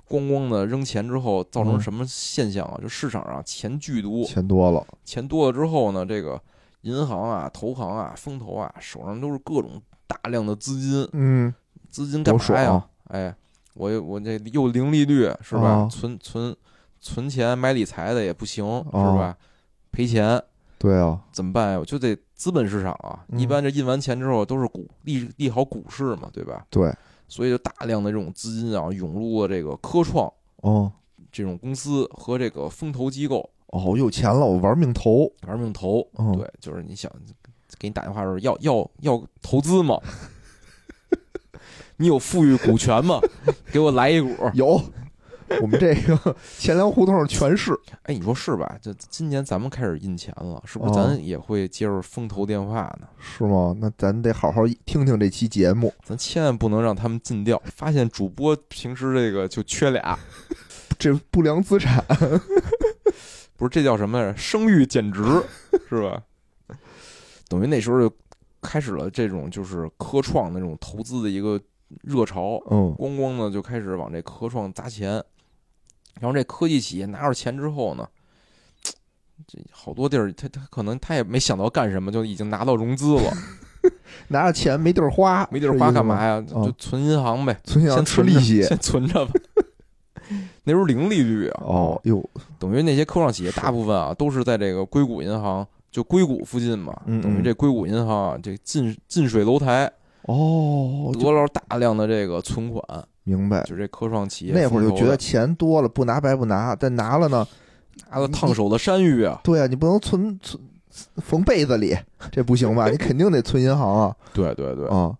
[0.10, 2.78] 咣咣的扔钱之后，造成嗯什么现象啊？
[2.82, 6.42] 就市场上钱巨多，钱多了，钱多了之后呢，这个
[6.82, 11.54] 银行啊、投行啊、风投啊，手上都是各种大量的资金，嗯，
[11.90, 12.86] 资金干嘛呀？
[13.10, 13.34] 哎，
[13.76, 15.70] 我我这又零利率是吧？
[15.70, 16.56] 啊存存
[17.00, 19.38] 存钱买理财的也不行、啊是吧？
[19.92, 20.42] 赔钱
[20.78, 21.80] 对啊，怎么办呀？
[21.80, 26.66] 我就得资本市场啊，嗯一般这印完钱之后都是股利利好股市嘛，对吧？
[26.70, 26.94] 对，
[27.28, 30.92] 所以就大量的这种资金啊涌入了这个科创哦
[31.32, 36.08] 这种公司和这个风投机构哦，我有钱了，我玩命投，玩命投。
[36.18, 37.12] 嗯，对，就是你想
[37.78, 40.00] 给你打电话的时候要要要投资吗？
[41.98, 43.20] 你有富裕股权吗？
[43.72, 44.36] 给我来一股。
[44.54, 44.82] 有。
[45.62, 47.72] 我们这个 钱粮胡同全是
[48.04, 48.78] 哎，你说是吧？
[48.82, 50.92] 就今年咱们开始印钱了，是不是？
[50.92, 53.08] 哦咱也会接着风投电话呢？
[53.20, 53.76] 是吗？
[53.80, 55.94] 那咱得好好听听这期节目。
[56.04, 57.62] 咱千万不能让他们禁掉。
[57.66, 60.18] 发现主播平时这个就缺俩，
[60.98, 62.04] 这不良资产，
[63.56, 64.38] 不是这叫什么来着？
[64.38, 65.22] 声誉减值
[65.88, 66.24] 是吧？
[67.48, 68.12] 等于那时候就
[68.64, 71.62] 开始了这种就是科创那种投资的一个
[72.04, 72.62] 热潮。
[72.70, 75.12] 嗯，咣咣的就开始往这科创砸钱，
[76.20, 78.08] 然后这科技企业拿着钱之后呢，
[79.48, 83.34] 这好多地儿他他可能他也没想到干什么，就已经拿到融资了，
[84.30, 86.42] 拿着钱没地儿花， 没地儿花干嘛呀？
[86.42, 88.64] 就存银行呗，存银行吃利息。
[88.64, 89.32] 先存着吧。
[90.64, 99.92] 那时候零利率啊，哦，哟，等于那些科创企业大部分啊都是在这个硅谷银行，就硅谷附近嘛，等于这硅谷银行啊，这近近水楼台
[100.28, 102.84] 哦，就得了大量的这个存款，
[103.24, 103.64] 明白。
[103.64, 107.48] 就这科创企业那会儿就觉得钱多了，不拿白不拿，但拿了呢，
[108.10, 110.62] 拿了烫手的山芋啊，对啊，你不能存存
[111.18, 111.96] 缝被子里，
[112.32, 112.88] 这不行吧？
[112.92, 115.16] 你肯定得存银行啊对对对，啊！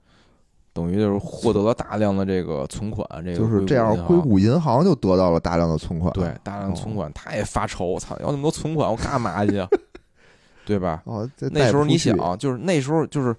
[0.74, 6.12] 等于就是获得了大量的这个存款，这个就是这样，硅硅谷银行就得到了大量的存款。
[6.14, 9.68] 对大量的存哦款，他也发愁，我操，要那么多存款，我干嘛去啊？
[10.66, 11.02] 对吧？
[11.06, 13.34] 哦，这那时候你想，就是那时候就是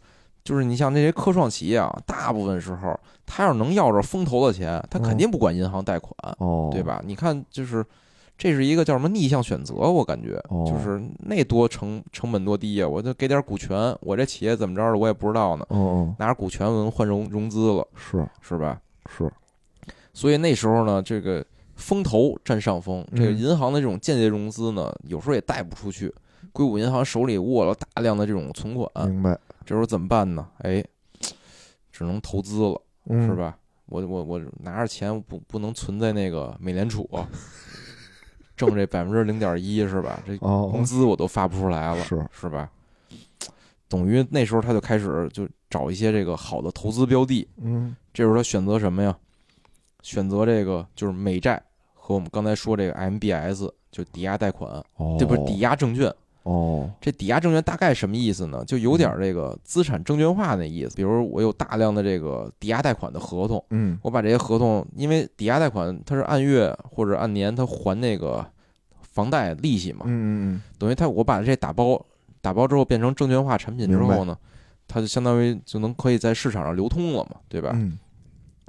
[0.47, 6.85] 就是你像那些科创企业啊，大部分时候他要是能要着风投的钱，他肯嗯定不管银行贷款，哦，对？
[6.85, 7.03] 吧？
[7.05, 7.85] 你看，就是
[8.39, 15.67] 这是一个叫什么逆向选择，我感觉哦就是那多成成本多低呀，我就给点股权，我这企业怎么着的我也不知道呢，
[16.19, 18.81] 拿着股权我能换融融资了，是是吧？
[19.09, 19.29] 是，
[20.13, 26.15] 所以那时候呢，这个风投占上风，这个嗯银行的这种间接融资呢，有时候也贷不出去。
[26.53, 30.49] 硅谷银行手里握了大量的这种存款，明白，这时候怎么办呢？
[30.59, 30.83] 哎，
[31.93, 33.35] 只能投资了，嗯是？
[33.35, 33.59] 吧？
[33.87, 37.09] 我我我拿着钱不不能存在那个美联储，
[38.57, 40.23] 挣这百分之零点一是吧？
[40.27, 42.71] 这哦，工资我都发不出来了，是是吧？
[43.89, 49.17] 等于那时候他就开始就找一些这个好的投资标的，嗯这时候他选择什么呀？
[50.03, 51.61] 选择这个就是美债
[51.95, 56.13] 和我们刚才说这个 MBS，就抵押贷款，哦，这不是抵押证券。
[56.47, 58.65] 哦，这抵押证券大概什么意思呢？
[58.65, 60.95] 就有点这个资产证券化那意思。
[60.95, 68.47] 比如我有大量的这个抵押贷款的合同，嗯我把这些合同，因为抵押贷款它是按月或者按年，它还那个
[69.01, 72.01] 房贷利息嘛，嗯嗯等于它我把这打包
[72.41, 74.39] 打包之后变成证券化产品之后呢，
[74.87, 77.73] 它就相当于就能可以在市场上流通了嘛，对吧？
[77.75, 77.99] 嗯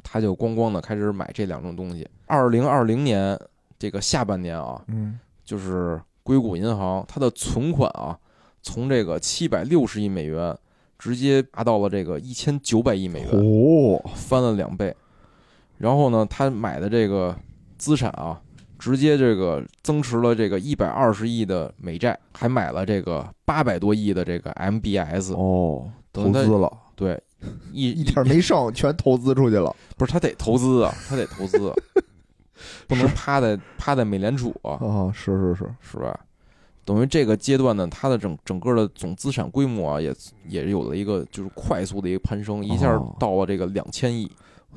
[0.10, 2.08] 他就咣咣的开始买这两种东西。
[2.28, 3.38] 二零二零年
[3.78, 8.20] 这个下半年啊，嗯就是硅谷银行它的存款啊，
[8.62, 10.54] 从这个七百六十亿美元
[11.00, 14.94] 直接达到了这个一千九百亿美元，哦，翻了两倍。
[15.78, 17.34] 然后呢，他买的这个
[17.78, 18.42] 资产啊，
[18.78, 25.32] 直接这个增持了这个一百二十亿的美债，还买了这个八百多亿的这个 MBS。
[25.34, 27.18] 哦，投资了，对，
[27.72, 31.74] 一 一点没剩，全投资出去了不是他得投资啊，他得投资啊，
[32.88, 35.12] 不能趴在趴在美联储啊，啊！
[35.14, 36.20] 是是是，是吧？
[36.86, 40.14] 等于这个阶段呢，它的整整个的总资产规模啊，也
[40.48, 44.32] 也有了一个就是快速的一个攀升，一下哦到了这个两千亿。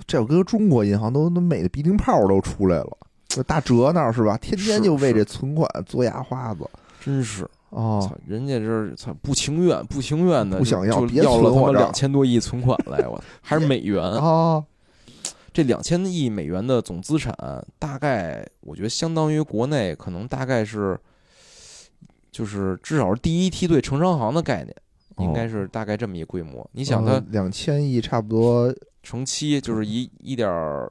[0.07, 2.97] 这搁中国银行都都美的鼻涕泡都出来了。
[3.29, 4.37] 这大哲那儿是吧？
[4.39, 6.69] 天天就为这存款做牙花子
[7.01, 8.01] 真是，啊！
[8.01, 14.03] 操，人家这是操不情愿，不情愿的，不想要就别要了他妈存我这儿两千多亿存款来，我 还是美元。
[14.03, 14.61] 啊，
[15.53, 17.35] 这两千亿美元的总资产，
[17.79, 20.99] 大概我觉得相当于国内可能大概是，
[22.31, 24.75] 就是至少是第一梯队城商行的概念，
[25.19, 26.69] 应该是大概这么一规模。
[26.73, 30.49] 你你想它两千亿差不多乘七就是一一点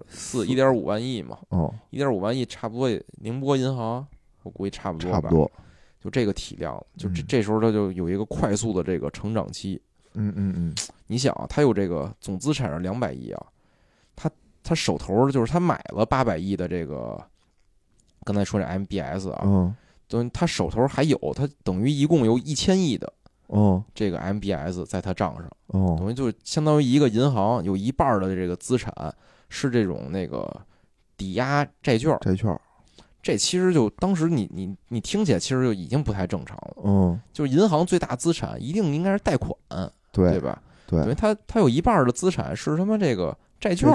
[0.08, 4.06] 四一点五万亿嘛，哦，一点五万亿差不多也宁波银行，
[4.44, 5.52] 我估计差不多吧，差不多。
[6.02, 9.82] 就这个体量，就这嗯这时候它就有一个快速的这个成长期。
[10.14, 10.76] 嗯嗯嗯，
[11.08, 13.46] 你想啊，它有这个总资产是两百亿啊，
[14.64, 17.20] 他他手头就是他买了八百亿的这个，
[18.24, 19.76] 刚才说这 MBS 啊，嗯
[20.08, 23.12] 等于他手头还有，他等于一共有一千亿的
[23.48, 25.50] 哦这个 MBS 在他账上。
[25.68, 28.92] 哦等于就相当于一个银行有一半的这个资产
[29.50, 30.62] 是这种那个
[31.16, 32.60] 抵押债券，债券，
[33.22, 36.78] 这其实就当时你你你听起来其实就已经不太正常了。
[36.84, 39.52] 嗯，就是银行最大资产一定应该是贷款，
[40.12, 40.62] 对对吧？
[40.88, 43.88] 对因为它它有一半的资产是他妈这个债券，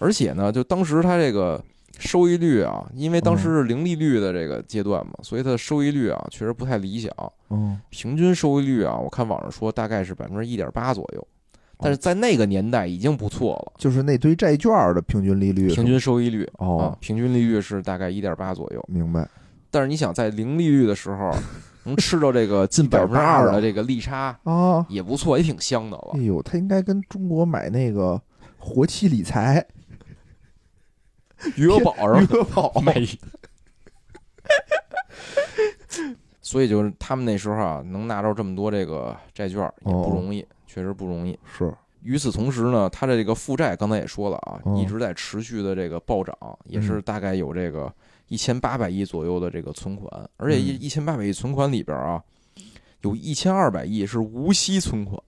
[0.00, 1.62] 而且呢，就当时它这个
[1.98, 7.12] 收益率啊，因为当时嗯是零利率的这个阶段嘛，所以它的收益率啊确实不太理想。
[7.50, 13.72] 嗯，平均收益率啊，我看网上说大概是百分之一点八左右，哦但是在那个年代已经不错了。
[13.76, 18.82] 就是那堆债券的平均利率，平均收益率啊哦，，平均利率是大概一点八左右。
[18.88, 19.28] 明白，
[19.70, 21.30] 但是你想，在零利率的时候，
[21.84, 26.20] 能吃到这个近百分之二的这个利差，啊，也不错，也挺香的了哎。
[26.20, 28.20] 呦，他应该跟中国买那个
[28.58, 29.66] 活期理财，
[31.56, 32.28] 余额宝是吧？
[32.32, 32.72] 余额宝，
[36.42, 41.38] 所以就是他们那时候啊，能拿到这么多这个债券也不容易，确实不容易。
[41.44, 41.72] 是，
[42.02, 47.92] 与此同时呢，他的这个负债刚才也说了啊，嗯一直在持续的这个暴涨，也是大概有这个
[48.28, 50.78] 一千八百亿左右的这个存款，而且一嗯。
[50.80, 52.20] 一千八百亿存款里边啊，
[53.02, 55.22] 有一千二百亿是无息存款，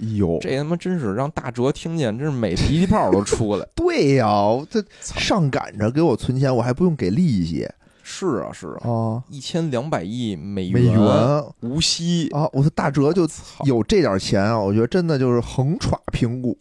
[0.00, 3.66] 哎呦，这他妈真是让大哲听见，真是美脾气泡都出来。
[3.76, 7.68] 对呀，我这上赶着给我存钱，我还不用给利息
[8.04, 13.28] 是啊是啊，啊，一千两百亿美元美元无息，啊，我说大哲就！
[13.64, 16.58] 有这点钱啊，我觉得真的就是横歘平谷，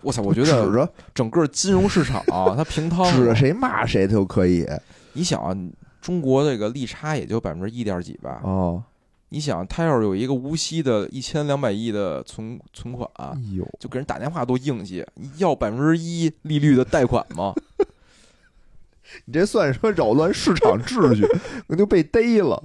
[0.00, 0.22] 我操！
[0.22, 3.04] 我觉得指着整个金融市场啊，它平 摊。
[3.14, 4.66] 指着谁骂谁他就可以
[5.12, 5.54] 你想啊，
[6.00, 8.80] 中国这个利差也就百分之一点几吧，啊，
[9.30, 13.08] 你想，他要是有一个无息的一千两百亿的存存款，
[13.78, 15.04] 就给人打电话都硬气，
[15.36, 17.52] 要百分之一利率的贷款吗？
[19.24, 21.26] 你这算什么扰乱市场秩序？
[21.68, 22.62] 我就被逮了，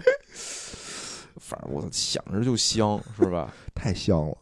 [1.38, 3.54] 反正我想着就香，是吧？
[3.76, 4.38] 太香了。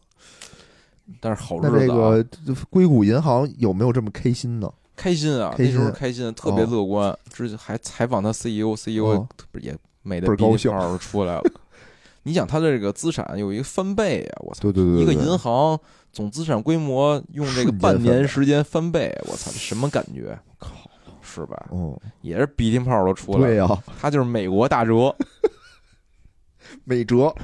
[1.20, 4.72] 但是好日子啊，个这硅谷银行有没有这么开心呢？
[4.94, 7.16] 开心啊，开心那时候开心，特别乐观。
[7.32, 9.26] 之前还采访他 CEO，CEO
[9.60, 11.42] 也美的鼻涕倍儿高兴泡儿出来了。
[12.24, 14.38] 你想他的这个资产有一个翻倍啊！
[14.40, 15.78] 我操，对对对，一个银行
[16.12, 20.38] 总资产规模用这个半年时间翻倍，我操，什么感觉？
[20.58, 20.70] 靠，
[21.20, 21.66] 是吧？
[21.70, 23.46] 哦，也是鼻涕泡都出来了。
[23.46, 25.14] 对呀，他就是美国大哲，
[26.84, 27.34] 美哲，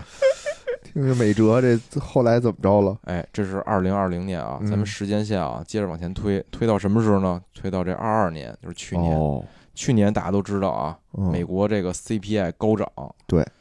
[0.84, 2.96] 听听美哲这后来怎么着了？
[3.04, 7.40] 哎，这是二零二零年啊，咱嗯们时间线啊，接着往前推，推到什么时候呢？
[7.54, 9.18] 推到这二二年，就是去年。
[9.18, 12.88] 哦，去年大家都知道啊，嗯美国这个 CPI 高涨，
[13.26, 13.57] 对嗯，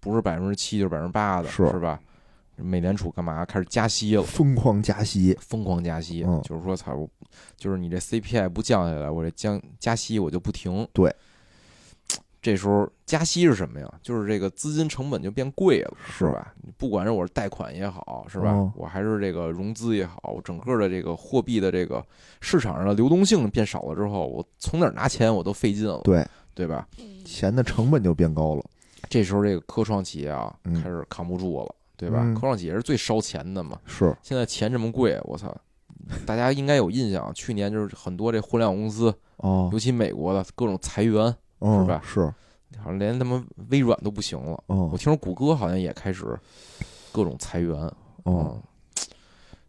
[0.00, 2.00] 不是百分之七就是百分之八的，是吧？
[2.56, 4.22] 美联储干嘛开始加息了？
[4.22, 7.08] 疯狂加息，疯狂加息，嗯就是说，操，我
[7.56, 10.86] 就是你这 CPI 不降下来，我这降加息我就不停。
[10.92, 11.10] 对，
[12.42, 13.90] 这时候加息是什么呀？
[14.02, 16.52] 就是这个资金成本就变贵了，是是吧？
[16.60, 18.52] 你不管是我是贷款也好，是吧？
[18.52, 22.04] 嗯我还是这个融资也好，我整个的这个货币的这个
[22.42, 26.86] 市场上的流动性变少了之后，我从哪儿拿钱我都费劲了，对，对吧？
[27.24, 28.62] 钱的成本就变高了。
[29.10, 32.20] 这时候这个科创企业啊，嗯开始扛不住了，对吧？
[32.22, 35.54] 嗯科创企业是最烧钱的嘛，是，现在钱这么贵，我操！
[36.24, 41.22] 大家应该有印象，去年就是很多这互联网公司，哦尤，其美国的各种裁员，
[41.58, 42.20] 嗯是吧是，
[42.78, 44.52] 好像连他妈微软都不行了。
[44.66, 46.38] 哦我听说谷歌好像也开始
[47.12, 47.92] 各种裁员，哦，
[48.24, 48.62] 嗯，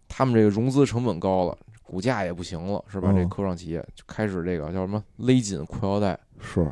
[0.08, 3.12] 他们这个融资成本高了，股价也不行了，是吧？
[3.12, 6.72] 嗯这科创企业就开始这个叫什么勒紧裤腰带，是，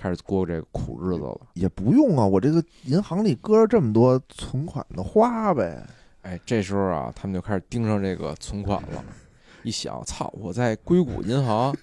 [0.00, 1.40] 开始过这个苦日子了。
[1.54, 5.84] 也不用啊，我这个银行里搁着这么多存款的花呗。
[6.22, 9.04] 哎，这时候啊，他们就开始盯上这个存款了。
[9.62, 11.74] 一想，操，我在硅谷银行，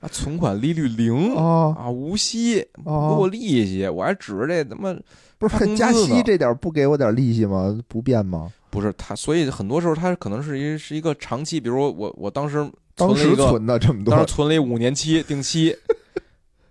[0.00, 4.92] 啊，存款利率零啊啊，无息，给啊我，利息，我还指着这他妈
[5.38, 7.78] 不是加息这点不给我点利息吗？
[7.86, 8.52] 不变吗？
[8.68, 15.76] 不是他，所以很多时候他可能是一是一个长期，比如我我当时存当时存的这么多当时，存了一五年期定期，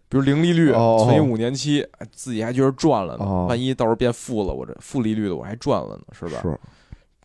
[0.10, 3.24] 比如零利率，哦存一五年期，哎自己还觉得赚了呢。
[3.24, 6.42] 哦万一到时候变负了，我这负利率的我还赚了呢，是吧？
[6.42, 6.60] 是，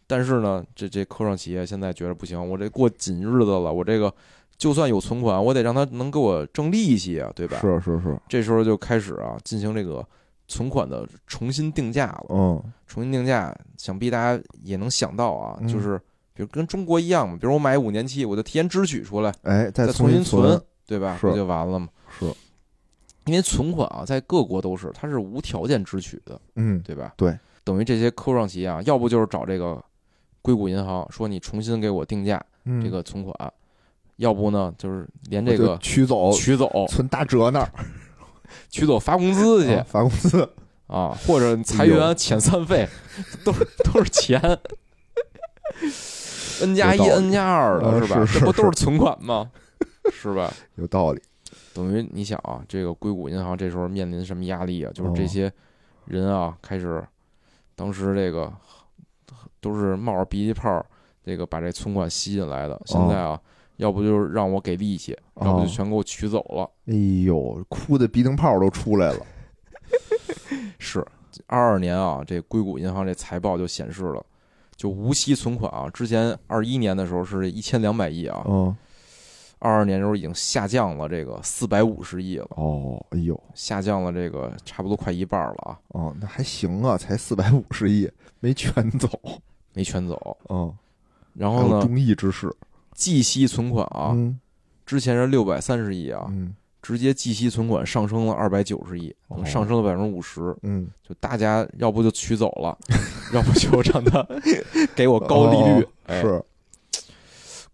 [0.06, 4.12] 但是呢，这这科创企业现在觉得不行，我这过紧日子了，我这个
[4.58, 7.58] 就算有存款，我得让他能给我挣利息啊，对吧？
[7.60, 10.06] 是是是，这时候就开始啊，进行这个
[10.46, 12.26] 存款的重新定价了。
[12.30, 15.98] 嗯重新定价，想必大家也能想到啊，嗯就是
[16.32, 21.16] 比如跟中国一样嘛，比如我买五年期，我就提前支取出来，哎，再再重新存，对吧？
[21.18, 21.88] 是不就完了吗？
[22.20, 22.26] 是，
[23.26, 27.14] 因为存款啊，在各国都是它是无条件支取的，嗯，对吧？
[27.16, 29.82] 对，等于这些科创企业啊，要不就是找这个
[30.42, 33.52] 硅谷银行说你重新给我定价嗯这个存款，
[34.16, 37.68] 要不呢就是连这个取走，取走存大折那儿
[38.68, 40.48] 取走发工资 去啊发工资，
[40.86, 42.86] 啊，或者裁员遣散费，
[43.44, 44.40] 都是都是钱。
[46.60, 48.26] N 加一 N 加二的呃是吧？
[48.32, 49.50] 这不都是存款吗？
[50.12, 50.52] 是吧？
[50.76, 51.20] 有道理。
[51.74, 54.90] 等于你想啊，这个硅谷银行这时候面临什么压力啊？
[54.94, 55.52] 就是这哦些
[56.06, 57.04] 人啊，开始
[57.74, 58.50] 当时这个
[59.60, 60.86] 都是冒着鼻涕泡儿，
[61.24, 62.80] 这个把这存款吸进来的。
[62.86, 63.40] 现在啊，
[63.76, 66.70] 要不就是让我给利息，要不就哦全给我取走了。
[66.86, 66.94] 哎
[67.26, 69.26] 呦，哭的鼻涕泡都出来了。
[70.78, 71.04] 是
[71.46, 74.24] 二二年啊，这硅谷银行这财报就显示了，
[74.76, 78.76] 就无息存款啊，之前二一年的时候是一千两百亿啊，嗯，
[79.64, 88.06] 二二年的时候已经下降了这个四百五十亿了，哦，哎呦，下降了这个差不多快一半了啊，哦，那还行啊，才四百五十亿，
[88.40, 89.08] 没全走。
[89.72, 90.36] 没全走。
[90.50, 90.70] 嗯，
[91.32, 92.54] 然后呢，还有忠义之士
[92.92, 94.38] 计息存款啊，嗯
[94.84, 100.54] 之前是六百三十亿啊，嗯直接计息存款上升了二百九十亿，哦上升了百分之五十。
[100.62, 102.76] 嗯，就大家要不就取走了，
[103.32, 104.22] 要不就让他
[104.94, 105.88] 给我高利率哦。
[106.04, 106.44] 哎，是，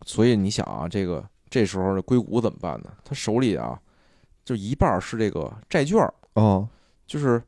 [0.06, 2.90] 所以你想啊，这个这时候这硅谷怎么办呢？
[3.04, 3.78] 他手里啊，
[4.44, 6.66] 就一半儿是这个债券儿，哦，
[7.06, 7.42] 就是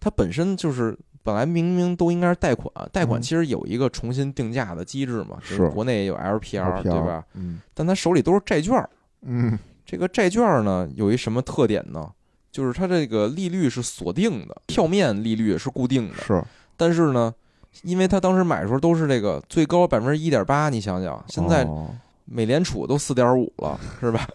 [0.00, 7.24] 他本身就是本来明明都应该是贷款，贷款嗯其实有一个重新定价的机制嘛，就是国内也有 LPR 对吧？？
[7.34, 8.90] 嗯但他手里都是债券儿，
[9.22, 12.10] 嗯，这个债券儿呢有一什么特点呢？
[12.50, 16.40] 就是它这个利率是锁定的，票面利率是固定的，是。
[16.76, 17.34] 但是呢，
[17.82, 21.88] 因为他当时买的时候都是这个最高百分之一点八，你想想，现在哦
[22.24, 24.28] 美联储都四点五了， 是吧？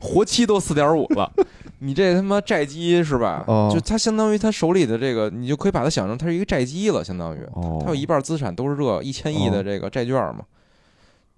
[0.00, 1.32] 活期都四点五了，
[1.80, 3.42] 你这他妈债基是吧？
[3.46, 10.44] 哦就他相当于他手里的这个，你就可以把它想成他是一个债基了，相当于哦，他有一半资产都是这一千亿哦的这个债券嘛，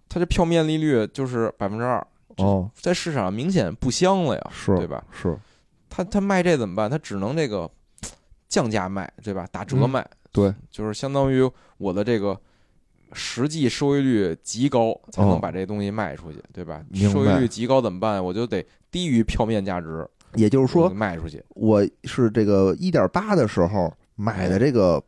[0.09, 2.05] 他这票面利率就是百分之二，
[2.39, 5.05] 哦，在市场上明显不香了呀，是对吧？
[5.13, 5.39] 是，
[5.89, 6.91] 他他卖这怎么办？
[6.91, 7.71] 他只能这个
[8.49, 9.47] 降价卖，对吧？
[9.53, 12.37] 打折嗯卖，对，就是相当于我的这个
[13.13, 16.83] 实际收益率极高，才能哦把这东西卖出去，对吧？
[16.91, 18.23] 明白收益率极高怎么办？
[18.23, 21.43] 我就得低于票面价值，也就是说我，卖出去。
[21.51, 25.03] 我是这个一点八的时候买的这个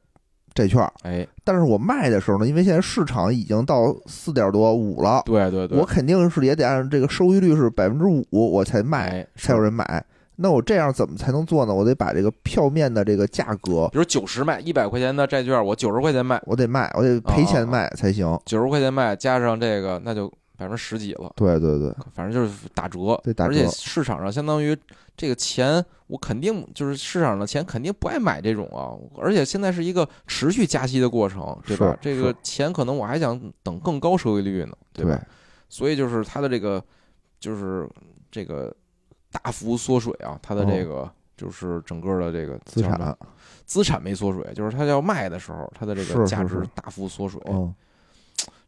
[0.55, 10.05] 债券，哎，但是我卖的时候呢，因为现在市场已经到四点多五了，对对对，我肯定是也得按这个收益率是百分之五，我才卖，哎才有人买。
[10.41, 11.75] 那我这样怎么才能做呢？
[11.75, 18.39] 我得把这个票面的这个价格，比如九十卖一百块钱的债券，我九十块钱卖，我得卖，我得赔哦钱卖才行。
[18.47, 21.33] 九十块钱卖，加上这个那就百分之十几了。
[21.35, 24.77] 对对对，反正就是打折，对打折而且市场上相当于
[25.17, 31.99] 这个钱，我肯定就是市场上的钱肯定不爱买这种啊，而且现在是一个持续加息的过程，对吧？
[32.01, 35.21] 这个钱可能我还想等更高收益率呢，对吧？
[35.69, 36.81] 所以就是它的这个
[37.41, 37.89] 就是
[38.31, 38.73] 这个
[39.31, 43.19] 大幅缩水啊，它的这个就是整个的这个哦资产，
[43.65, 47.41] 资产没缩水，就是它要卖的时候，它的这个价值大幅缩水。
[47.47, 47.73] 嗯，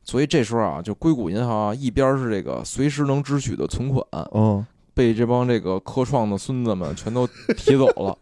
[0.04, 8.16] 所以这时候啊，就硅谷银行啊，一边是这个随时能支取的存款，嗯，被这帮这个科创的孙子们全都提走了，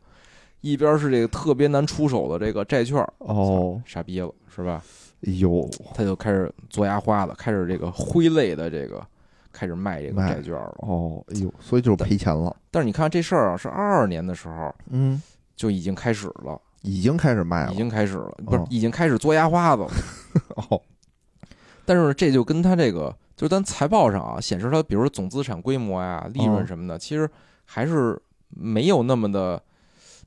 [0.61, 4.83] 一边是这个特别难出手的这个债券，哦，傻逼了，是吧？
[5.27, 9.05] 哎呦，他就开始做牙花了，开始这个挥泪的这个
[9.53, 10.75] 开始卖这个债券了。
[10.79, 12.55] 哦，哎呦，所以就是赔钱了。
[12.71, 15.21] 但是你看这事儿啊，是二二年的时候嗯，
[15.57, 17.73] 就已经开始了，已经开始卖了。
[17.73, 19.91] 已经开始了，不是哦已经开始做压花子了。
[20.71, 20.81] 哦，
[21.85, 27.29] 但是这就跟他这个，就是咱财报上啊显示他，比如说总资产规模呀、利润哦什么的，其实
[27.65, 28.21] 还是
[28.51, 29.63] 没有那么的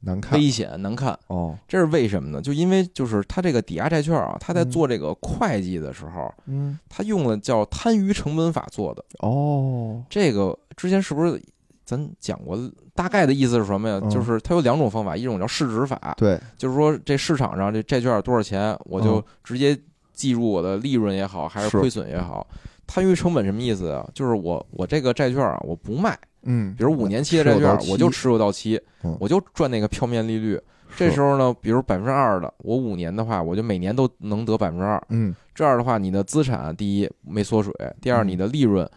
[0.02, 0.38] 难看。
[0.39, 1.18] 危险难看。
[1.28, 2.41] 哦，这是为什么呢？
[2.41, 9.04] 就因为就是他这个抵押债券啊，他在嗯做这个会计的时候，嗯，他用了叫摊余成本法做的。
[9.20, 11.41] 哦，这个之前是不是
[11.86, 12.58] 咱讲过？
[12.93, 13.99] 大概的意思是什么呀？
[14.04, 19.78] 嗯就是它有两种方法，一种叫市值法，对，就是说这市场上这债券多少钱，我就嗯直接
[20.14, 22.45] 计入我的利润也好，还是是亏损也好。
[22.86, 24.08] 摊余成本什么意思啊？
[24.14, 30.60] 就是我我这个债券啊，我不卖，嗯，比如五年期的债券我就持有到期嗯，我就赚那个票面利率。
[30.98, 35.02] 这时候呢，比如百分之二的，我五年的话，我就每年都能得百分之二。
[35.08, 38.89] 嗯，这样的话，你的资产第一没缩水，第二嗯你的利润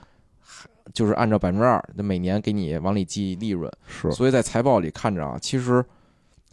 [0.93, 3.71] 就是按照百分之二，就每年给你往里记利润。
[3.87, 5.85] 是，所以在财报里看着啊，其实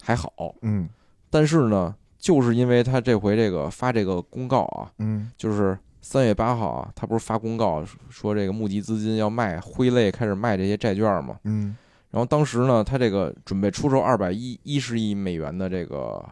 [0.01, 0.53] 还好。
[0.61, 0.87] 嗯
[1.31, 11.37] 但是呢，就是因为他这回这个发这个公告啊，嗯就是三月八号啊，他不是发公告说这个募集资金要卖挥泪开始卖这些债券嘛？
[11.43, 11.75] 嗯，
[12.09, 16.23] 然后当时呢，他这个准备出售二百一一十亿美元的这个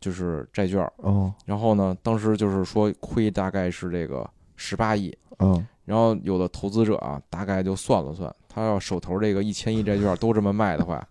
[0.00, 11.04] 就是债券，哦，然后呢，当时就是说亏大概是这个十八亿，嗯，然后有的投资者啊，大概就算了算，他要手头这个一千亿债券都这么卖的话，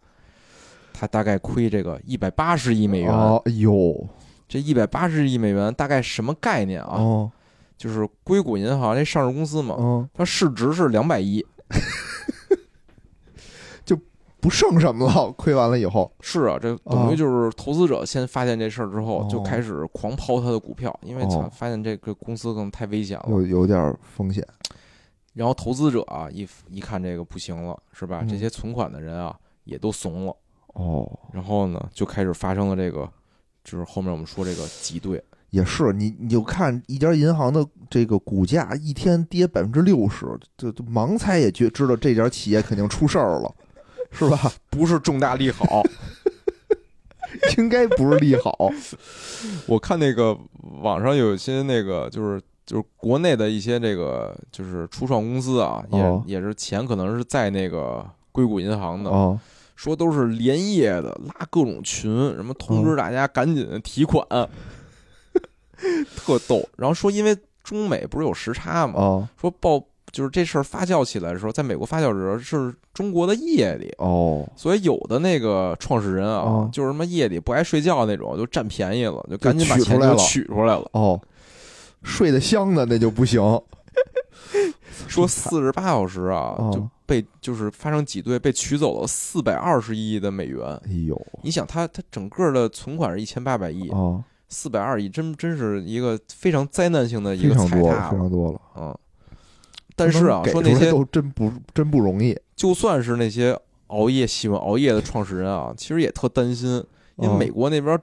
[0.93, 3.11] 他大概亏这个一百八十亿美元。
[3.11, 4.07] 哦，哎呦，
[4.47, 6.97] 这一百八十亿美元大概什么概念啊？
[6.97, 7.31] 哦，
[7.77, 11.45] 就是硅谷银行这上市公司嘛，嗯，它市值是两百亿。
[13.85, 13.97] 就
[14.39, 23.25] 不剩什么了，亏完了以后，是啊，这等于就是投资者先发现这事儿之后，哦就开始狂抛他的股票，因为发现这个公司可能太危险了。
[23.29, 24.45] 有有点风险。
[25.33, 28.19] 然后投资者啊，一一看这个不行了，是吧？
[28.23, 30.35] 嗯这些存款的人啊，也都怂了。
[30.73, 33.07] 哦，然后呢，就开始发生了这个，
[33.63, 35.23] 就是后面我们说这个挤兑。
[35.49, 40.25] 也是，你你就看一家银行的这个股价一天跌百分之六十，
[40.57, 43.53] 这这盲猜也觉知道这家企业肯定出事儿了，
[44.11, 44.51] 是吧？
[44.69, 45.81] 不是重大利好，
[47.57, 48.69] 应该不是利好。
[49.65, 50.37] 我看那个
[50.81, 59.39] 网上有一些那个就是就是国内的一些这个就是初创公司啊，也、哦也是钱可能是在那个硅谷银行的，哦，
[59.77, 64.25] 说都是连夜的拉各种群，什么通知大家赶紧提款，
[66.15, 66.67] 特逗。
[66.77, 73.93] 然后说因为中美不是有时差嘛，哦，说报就是这事儿发酵起来的时候，在美国发酵的时候是中国的夜里。
[73.97, 80.89] 哦，所以有的那个创始人啊，哦就是什么夜里不爱睡觉那种，就占便宜了，就赶紧把钱就取出来了。
[80.93, 81.19] 哦，
[82.03, 83.41] 睡得香的那就不行。
[85.07, 90.65] 说四十八小时啊，哦就被就是发生挤兑，被取走了四百二十亿的美元。
[90.85, 98.11] 哎呦，你想他，他整个的存款是一千八百亿，哦，四百二亿，真真是一个非常灾难性的一个踩踏了。
[98.11, 98.61] 非常多了。
[98.77, 98.97] 嗯，
[99.95, 102.37] 但是啊，说那些都真不真不容易。
[102.55, 106.83] 就算是那些熬夜喜欢熬夜的创始人啊，其实也特担心，
[107.17, 107.99] 因为嗯美国那边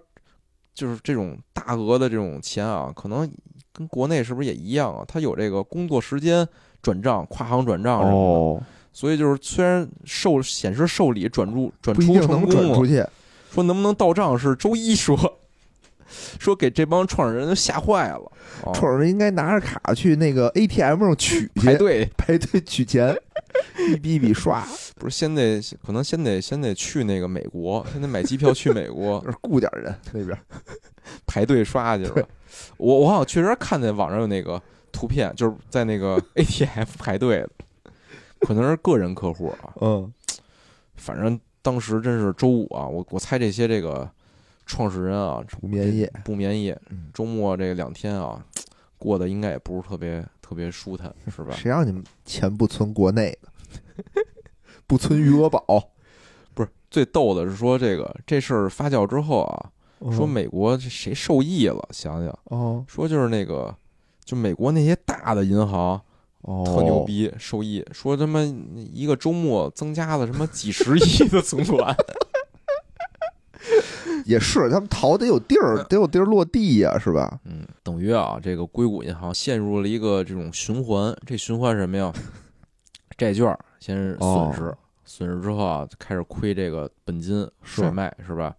[0.75, 3.31] 就是这种大额的这种钱啊，可能
[3.73, 5.05] 跟国内是不是也一样啊？
[5.09, 6.47] 他有这个工作时间
[6.83, 13.05] 转账、跨行转账什么的，哦，所以就是虽然受显示受理转入转出成功了，出去。
[13.51, 15.17] 说能不能到账是周一说，
[16.39, 18.33] 说给这帮创始人都吓坏了，
[18.65, 23.17] 哦创始人应该拿着卡去那个 ATM 上取去，排队 排队取钱，
[23.91, 30.37] 一笔一笔刷， 不是先得可能先得先得去那个美国，先得买机票去美国 雇点人那边。
[31.27, 32.29] 排队刷去了。
[32.79, 34.61] 我我好像确实看见网上有那个
[34.91, 37.51] 图片，就是在那个 ATF 排队的，
[38.41, 39.75] 可能是个人客户啊。
[39.83, 40.11] 嗯，
[40.97, 44.09] 反正当时真是周五啊，我我猜这些这个
[44.67, 46.11] 创始人啊，不眠夜。
[46.25, 48.45] 不眠夜嗯，周末这两天啊，
[48.99, 51.53] 过得应该也不是特别特别舒坦， 是吧？
[51.55, 53.49] 谁让你们钱不存国内的，
[54.87, 55.91] 不存余额宝？
[56.55, 59.71] 不是最逗的是说这个这事儿发酵之后啊，
[60.13, 61.87] 说嗯美国谁受益了？
[61.91, 63.75] 想想哦说就是那个，
[64.25, 66.01] 就美国那些大的银行
[66.43, 68.41] 哦，特牛逼，受益，说他妈
[68.93, 71.95] 一个周末增加了什么几十亿的存款，
[74.27, 77.41] 也是，他们逃得有地儿，得有地儿落地呀，是吧？
[77.45, 82.13] 嗯，等于啊，这个硅谷银行陷入了一个这种循环，这循环是什么呀？
[83.17, 88.55] 债券儿先是损失，哦损失之后啊，开始亏这个本金甩卖，是吧？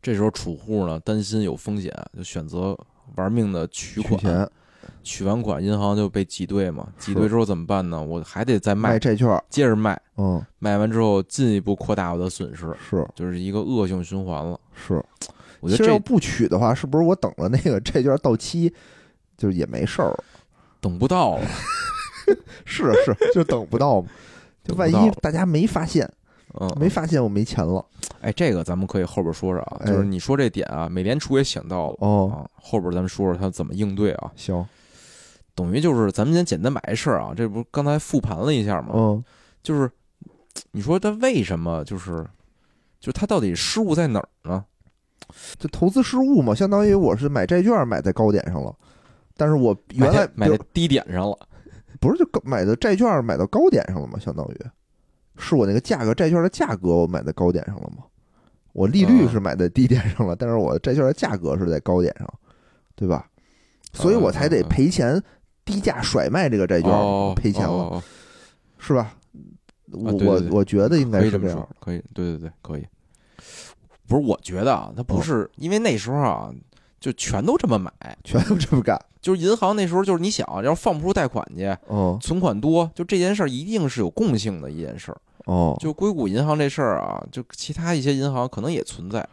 [0.00, 2.78] 这时候储户呢担心有风险，就选择
[3.16, 4.50] 玩命的取款，
[5.02, 8.02] 取完款银行就被挤兑嘛，挤兑之后怎么办呢？
[8.02, 14.58] 我还得再卖，卖债券，接着卖，嗯，卖完之后进一步扩大我的损失，是就是一个恶性循环了。
[14.74, 15.02] 是。
[15.60, 18.72] 我觉得这要不取的话，是不是我等了那个债券到期，
[19.36, 20.18] 就也没事儿？
[20.80, 21.46] 等不到了，
[22.64, 24.08] 是是，就等不到嘛。
[24.64, 26.10] 就万一大家没发现，
[26.58, 27.84] 嗯，没发现我没钱了，
[28.22, 34.32] 哎，这个咱们可以后边说说啊，哎就是你说这点啊，美联储也想到了哦，啊，后边咱们说说他怎么应对啊。
[34.36, 34.66] 行，
[35.54, 38.90] 等于就是咱们先简单把这事儿啊，这不是刚才复盘了一下吗？
[38.94, 39.24] 嗯，
[39.62, 39.90] 就是
[40.72, 42.26] 你说他为什么就是，
[42.98, 44.64] 就他到底失误在哪儿呢？
[45.58, 48.74] 就投资失误嘛，相当于我是买债券买在高点上了，
[49.36, 51.38] 但是我原来买在买在就低点上了，
[52.00, 54.18] 不是就高买的债券买到高点上了吗？
[54.18, 54.56] 相当于
[55.36, 58.04] 是我那个价格债券的价格我买在高点上了吗？
[58.72, 62.28] 我利率啊是买在低点上了，但是我债券的价格是在高点上，
[62.94, 63.26] 对吧？
[63.92, 65.20] 所以我才得赔钱，
[65.70, 68.02] 低价甩卖这个债券，哦，赔钱了，
[68.78, 69.14] 是吧？
[69.92, 72.86] 我我我觉得应该是这样，，可以，对对对，可以。
[74.06, 76.50] 不是，我觉得啊，他不哦是因为那时候啊，
[76.98, 77.92] 就全都这么买，
[78.24, 79.00] 全都这么干。
[79.20, 85.20] 就是银行那时候就是你想，要是放不出贷款去，嗯存款多，就这件事儿一定是有共性的一件事儿。
[85.46, 89.26] 哦，就硅谷银行这事儿啊，就其他一些银行可能也存在。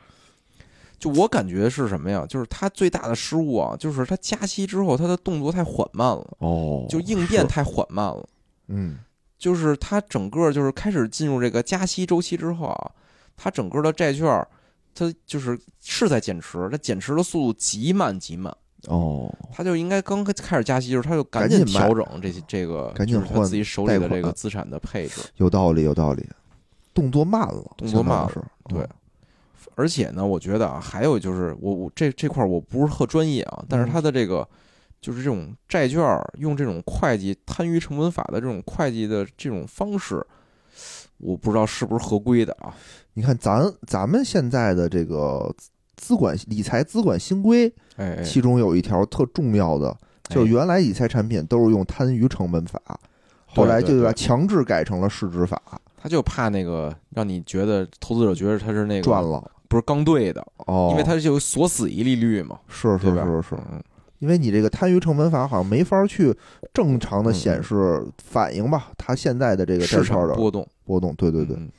[0.99, 2.25] 就我感觉是什么呀？
[2.27, 8.27] 就是他最大的失误啊，就是他加息之后，他的动作太缓慢了，哦，就应变太缓慢了。
[8.67, 8.97] 嗯
[9.37, 12.91] 就是他整个就是开始进入这个加息周期之后啊，
[13.35, 14.47] 他整个的债券儿，
[14.95, 18.51] 它就是是在减持，它减持的速度极慢极慢。
[18.87, 25.21] 哦，他就应该刚开始加息，的时候，他就赶赶紧调整这些这个，赶紧换自己手里的这个资产的配置。
[25.35, 26.27] 有道理有道理，
[26.93, 28.87] 动作慢了，动作慢了对，
[29.78, 33.89] 而且呢，我觉得啊，还有就是我我这这块儿我不是特专业啊，但是嗯。
[33.93, 34.45] 它的这个
[34.99, 40.25] 就是这种债券儿用这种会计摊余成本法的这种会计的这种方式，
[41.19, 42.73] 我不知道是不是合规的啊？
[43.13, 45.55] 你看咱咱们现在的这个
[45.95, 49.95] 资管理财资管新规，哎哎，其中有一条特重要的，
[50.30, 52.82] 就是哎原来理财产品都是用摊余成本法，
[53.45, 55.61] 后来就把强制改成了市值法，
[55.95, 63.07] 他就怕那个让你觉得投资者觉得他是那个赚了不是刚兑的，哦，因为它就锁死一利率嘛，是是？
[63.07, 63.84] 是是，嗯，
[64.20, 66.36] 因为你这个摊余成本法好像没法去
[66.74, 71.70] 正常的嗯显示反应吧，它现在的这个市场的波动，波动，对对对，嗯，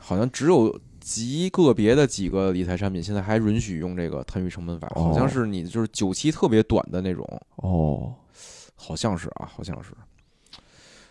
[0.00, 5.04] 好像只有极个别的几个理财产品现在还允许用这个摊余成本法，哦。
[5.04, 7.24] 好像是你就是久期特别短的那种，
[7.56, 8.12] 哦，
[8.74, 9.92] 好像是啊，好像是。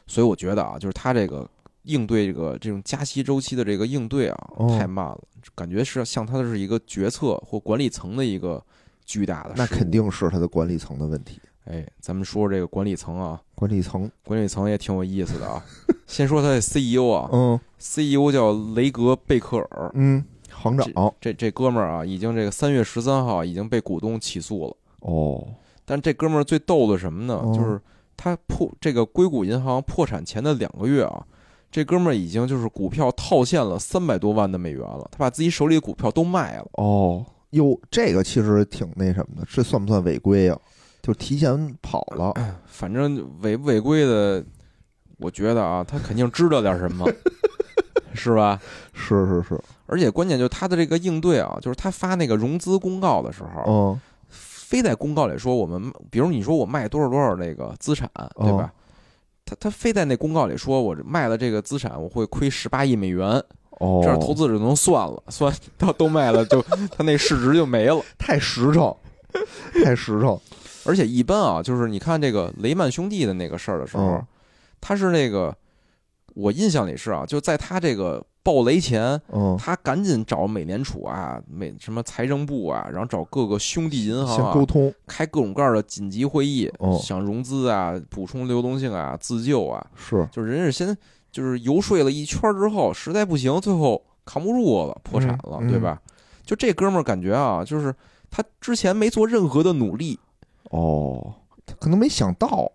[0.06, 1.48] 所以我觉得啊，就是它这个
[1.84, 4.68] 应对这个这种加息周期的这个应对啊，哦。
[4.78, 5.20] 太慢了，
[5.56, 8.64] 感觉是像它的是一个决策或管理层的一个
[9.06, 9.90] 巨大的那肯。
[9.90, 15.64] 定是它的管理层的问题，哎，咱们说这个管理层啊，管理层，管理层也挺有意思的啊。
[16.06, 17.30] 先说他的 CEO 啊。
[17.32, 24.76] 嗯，CEO 叫雷格贝克尔，嗯，行长，这这哥们儿啊，已经这个三月十三号已经被股东起诉了。
[25.02, 25.48] 哦，
[25.86, 27.36] 但这哥们儿最逗的什么呢？
[27.36, 27.54] 哦。
[27.56, 27.80] 就是
[28.18, 31.26] 他破这个硅谷银行破产前的两个月啊，
[31.72, 36.68] 这哥们儿已经就是股票套现了三百多万的美元了，他把自己手里的股票都卖了。
[36.74, 40.58] 哦，哟，这个其实挺那什么的，这算不算违规呀？
[41.02, 42.34] 就提前跑了，
[42.66, 44.44] 反正违不违规的，
[45.18, 47.06] 我觉得啊，他肯定知道点什么，
[48.14, 48.60] 是吧？
[48.94, 58.72] 是是是，而且关键就是他的这个应对啊，就是他发那个融资公告的时候，嗯非在公告里说我们，比如你说我卖多少多少那个资产，对吧？
[59.50, 63.28] 他他非在那公告里说我卖了这个资产，我会亏十八亿美元，
[63.80, 68.00] 哦，这样投资者就能算了，算到都卖了就他那市值就没了。
[68.18, 68.96] 太实诚，
[69.84, 70.40] 太实诚，
[70.86, 74.28] 而且一般啊，就是你看这个雷曼兄弟的那个事儿的时候，嗯
[74.82, 75.54] 他是那个
[76.36, 86.98] 我印象里是啊，就在他这个爆雷前，嗯，他赶紧找美联储啊、美什么财政部啊，然后找各个兄弟银行先沟啊，通，开各种各样的紧急会议，哦。
[87.02, 90.98] 想融资啊、补充流动性啊、自救啊，是，就是人是先
[91.32, 95.70] 就是游说了一圈之后，实在不行，最后扛不住了，破产了，嗯。
[95.70, 96.02] 对吧？
[96.46, 97.94] 就这哥们儿感觉啊，就是
[98.32, 100.20] 他之前没做任何的努力，
[100.72, 101.34] 哦，
[101.66, 102.72] 他可能没想到，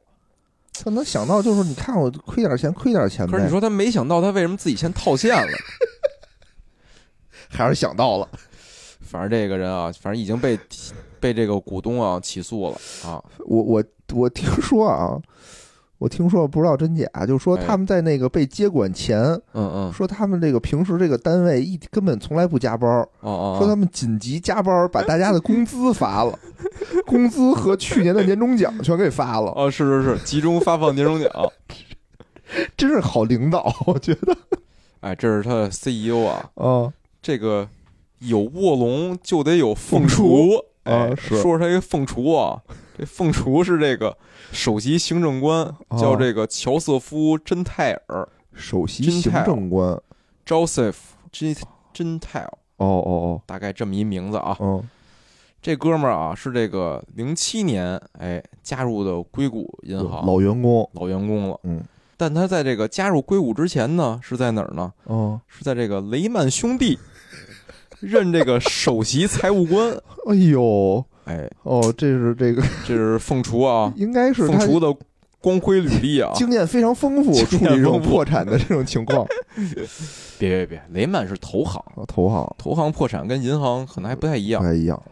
[0.82, 5.58] 可能想到就是你看我亏点钱，亏点钱呗，可是你说他没想到他为什么自己先套现了？
[7.48, 8.28] 还是想到了，
[9.00, 10.58] 反正这个人啊，反正已经被
[11.20, 13.22] 被这个股东啊起诉了啊。
[13.46, 15.16] 我我我听说啊，
[15.98, 17.64] 我听说不知道真假，就说哎。
[17.66, 19.18] 他们在那个被接管前，
[19.52, 26.38] 嗯嗯，说他们这个平时这个单位一根本从来不加班儿，哦哦，说他们紧急加班儿把大家的工资发了，
[27.06, 31.30] 工资和去年的年终奖全给发了，哦是是是，集中发放年终奖。
[32.76, 34.36] 真是好领导，我觉得。
[35.00, 36.92] 哎，这是他的 CEO 啊，啊，
[37.22, 37.68] 这个
[38.18, 40.64] 有卧龙就得有凤凤雏。
[40.84, 42.60] 啊说说他一个凤雏啊，
[42.98, 44.14] 这凤雏是这个
[44.52, 45.98] 首席行政官，哦。
[45.98, 48.28] 叫这个乔瑟夫·珍泰尔。
[48.52, 50.02] 首席行政官，哦
[50.46, 50.94] （Joseph
[51.32, 51.54] 珍
[51.92, 53.42] 珍泰尔），哦哦哦。
[53.46, 54.56] 大概这么一名字啊。
[54.60, 54.88] 哦，嗯，
[55.60, 60.24] 这哥们儿啊，是这个零七年哎加入的硅谷银行。
[60.24, 61.58] 老员工，老员工了。
[61.64, 61.82] 嗯，
[62.16, 64.92] 但他在这个加入硅谷之前呢，是在哪儿呢？
[65.04, 66.96] 哦，是在这个雷曼兄弟
[67.98, 69.90] 任这个首席财务官。
[70.30, 74.94] 哎呦，哎，哦，这是这个这是凤雏啊， 应该是他凤雏的
[75.40, 76.32] 光辉履历啊！
[76.34, 79.26] 经验非常丰富，处理这种破产的这种情况。
[80.38, 84.74] 别别别，雷曼是投行，啊，投行投行破产跟银行可能还不太一样不样。
[84.74, 85.02] 太一样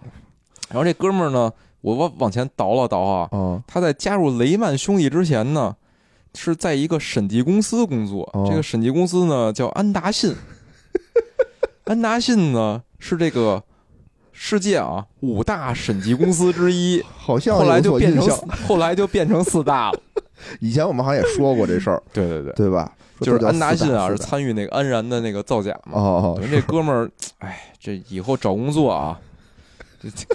[0.71, 1.53] 然后这哥们儿呢，
[1.83, 5.77] 我往往前倒了倒啊，啊，他在加入雷曼兄弟之前呢，
[6.35, 8.29] 是在一个审计公司工作。
[8.33, 10.35] 哦这个审计公司呢叫安达信，
[11.85, 13.63] 安达信呢是这个
[14.45, 18.29] 世界啊五大审计公司之一， 好像后来就变成。
[18.67, 20.01] 后来就变成四大了。
[20.59, 22.91] 以前我们好像也说过这事儿，对对对，对吧？
[23.21, 25.93] 就是安达信啊，是参与那个安然的那个造假嘛。
[25.93, 29.17] 哦哦，等于这哥们儿，哎，这以后找工作啊，
[30.03, 30.27] 这这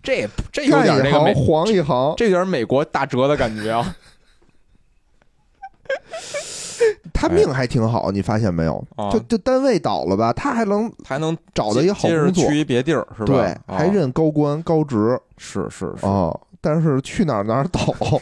[0.00, 3.96] 这这有点那个美，黄一行，这有点美国大哲的感觉啊。
[7.12, 8.82] 他命还挺好，你发现没有？
[8.96, 13.26] 啊就就单位倒了吧，他还能还能找到一个好工作，去一别地儿是吧？
[13.26, 16.36] 对，啊还任高官高职是是是，啊。
[16.60, 17.80] 但是去哪儿哪儿倒，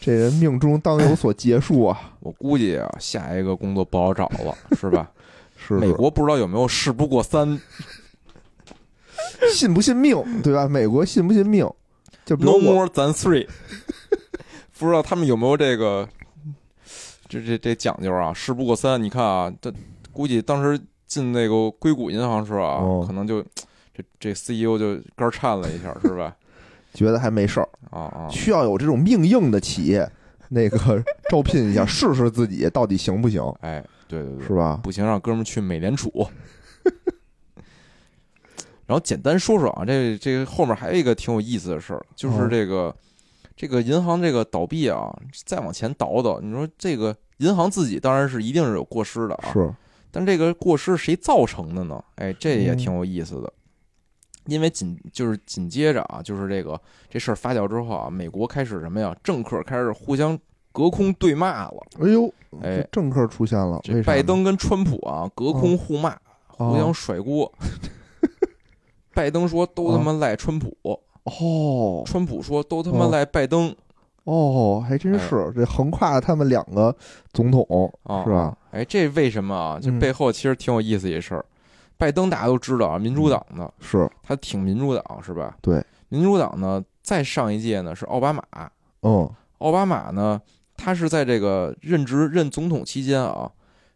[0.00, 2.12] 这人命中当有所结束啊！
[2.20, 5.10] 我估计啊，下一个工作不好找了， 是吧？
[5.56, 7.58] 是美国不知道有没有事不过三
[9.52, 10.66] 信不信命，对吧？
[10.66, 11.68] 美国信不信命？
[12.24, 13.46] 就，no more than three，
[14.78, 16.08] 不知道他们有没有这个
[17.40, 18.32] 这这这讲究啊？
[18.32, 19.72] 事不过三，你看啊，这
[20.12, 23.42] 估计当时进那个硅谷银行时候啊，哦可能就
[23.92, 26.34] 这这 CEO 就肝儿颤了一下，是吧？
[26.94, 30.08] 觉得还没事儿，啊啊，需要有这种命硬的企业，
[30.48, 34.78] 那个 招聘一下， 试试自己到底行不行，哎，对对对，是吧？
[34.82, 36.26] 不行，让哥们儿去美联储。
[38.86, 42.94] 然后简单说说啊，这这个后面还有一个挺有意思的事儿，就是哦这个、
[43.56, 45.10] 这个银行这个倒闭啊，
[45.46, 49.72] 再往前倒倒，你说这个银行自己当然是一定是有过失的啊，是，
[50.10, 52.02] 但这个过失谁造成的呢？
[52.16, 53.52] 哎，这也嗯挺有意思的。
[54.46, 56.78] 因为紧就是紧接着啊，就是这个
[57.08, 59.16] 这事儿发酵之后啊，美国开始什么呀？
[59.24, 60.38] 政客开始互相
[60.70, 61.82] 隔空对骂了。
[62.00, 62.32] 哎呦，
[62.62, 66.14] 哎政客出现了，这拜登跟川普啊，隔空互骂，
[66.48, 67.50] 互相甩锅。
[69.14, 70.76] 拜登说都他妈赖川普，
[71.22, 73.74] 哦川普说都他妈赖拜登
[74.24, 76.94] 哦，还真是这横跨了他们两个
[77.32, 77.64] 总统
[78.02, 78.56] 啊，是吧？？
[78.70, 79.78] 哎，这为什么啊？
[79.80, 81.44] 这嗯背后其实挺有意思一事儿。
[81.96, 85.56] 拜登大家都知道啊，民主党的，是他挺民主党是吧？
[85.62, 88.42] 对，民主党呢，再上一届呢是奥巴马，
[89.02, 90.40] 嗯奥巴马呢，
[90.76, 93.50] 他是在这个任职任总统期间啊，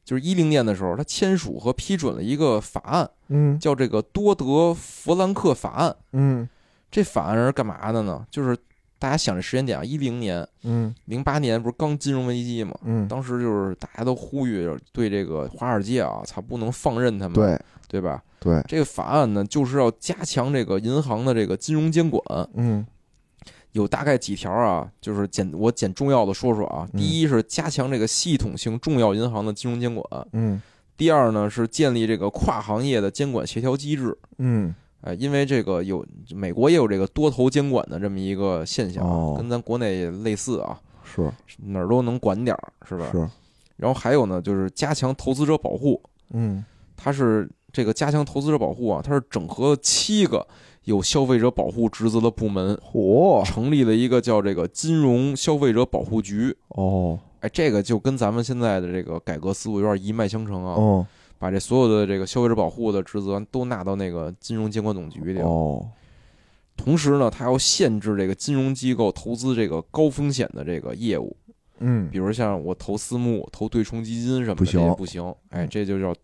[0.04, 5.96] 就是一零年的时候，他签署和批准了一个法案，嗯叫这个多德弗兰克法案。
[6.12, 6.48] 嗯
[6.90, 8.24] 这法案是干嘛的呢？
[8.30, 8.56] 就是
[8.98, 12.74] 大家想这时间点啊，一零年、嗯零八年不是刚金融危机嘛？
[12.84, 18.22] 嗯，当时就是大家都呼吁对这个华尔街啊，操，不能放任他们，对对吧？
[18.40, 22.22] 对，这个法案呢，就是要加强这个银行的这个金融监管，
[22.54, 22.86] 嗯
[23.72, 26.88] 有大概几条啊，就是简我简重要的说说啊。
[26.92, 30.60] 嗯第一是加强这个系统性重要银行的金融监管，嗯
[30.96, 34.16] 第二呢是建立这个跨行业的监管协调机制。
[34.38, 43.08] 嗯哎，因为这个有美国也有这个多头监管的这么一个现象，哦跟咱国内类似啊，是哪儿都能管点儿，是吧？
[43.12, 43.18] 是，
[43.76, 46.64] 然后还有呢，就是加强投资者保护，嗯
[46.96, 50.44] 它是这个加强投资者保护啊，它是整合了七个
[50.84, 56.56] 有消费者保护职责的部门，嚯成立了一个叫这个金融消费者保护局。
[56.70, 61.06] 哦哎，这个就跟咱们现在的这个改革思路有点一脉相承啊，哦
[61.38, 65.40] 把这所有的这个消费者保护的职责都纳到那个金融监管总局里。
[65.40, 65.88] 哦
[66.76, 71.36] 同时呢，它要限制这个金融机构投资这个高风险的这个业务，
[71.80, 75.34] 嗯比如像我投私募、投对冲基金什么的，不行这不行。
[75.50, 76.14] 哎，这就叫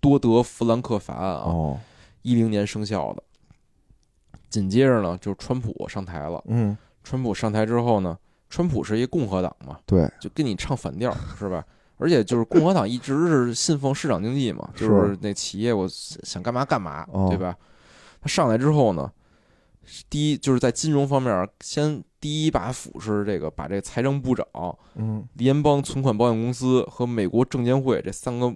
[0.00, 1.80] 多德弗兰克法案啊，哦
[2.20, 3.22] 一零年生效的。
[4.50, 6.44] 紧接着呢，就是川普上台了。
[6.46, 8.18] 嗯川普上台之后呢，
[8.50, 11.64] 川普是一共和党嘛，对就跟你唱反调是吧？
[12.02, 17.56] 而且就是共和党一直是信奉市场经济嘛，就是那企业我想干嘛干嘛，哦对吧？
[18.20, 19.10] 他上来之后呢，
[20.10, 24.46] 第一就是在金融方面，先第一把斧是这个把这个财政部长、
[24.96, 28.54] 嗯联邦存款保险公司和美国证监会这三个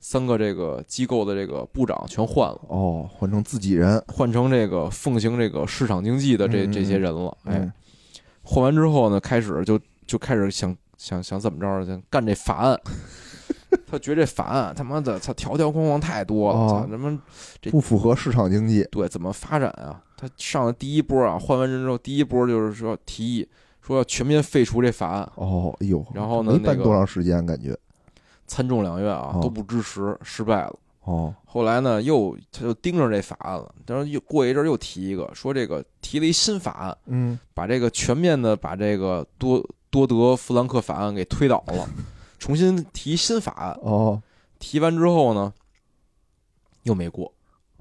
[0.00, 7.36] 三个这个机构的这个部长全换了，哦换成自己人换成这个奉行这个市场经济的这这些人了。
[7.44, 7.72] 哎嗯，
[8.42, 12.80] 换完之后呢，开始就就开始想想想怎么着想干这法案。
[13.86, 17.18] 他觉得这法案他妈的，他条条框框太多了，他妈
[17.60, 20.02] 这不符合市场经济对怎么发展啊？
[20.16, 23.48] 他上了第一波啊，换完人之后，第一波就是说提议
[23.82, 27.76] 说要全面废除这法案，哦哎呦然后呢没办那个多长时间感觉
[28.46, 30.74] 参众两院啊哦都不支持，失败了。
[31.04, 39.64] 哦后来呢，又他就盯着这法案了，然后又过一阵儿又提一个，说这个提了一新法案，嗯把这个全面的把这个多
[40.04, 41.88] 多德弗兰克法案给推倒了，
[42.40, 43.78] 重新提新法案。
[43.82, 44.20] 哦
[44.58, 45.52] 提完之后呢，
[46.82, 47.32] 又没过。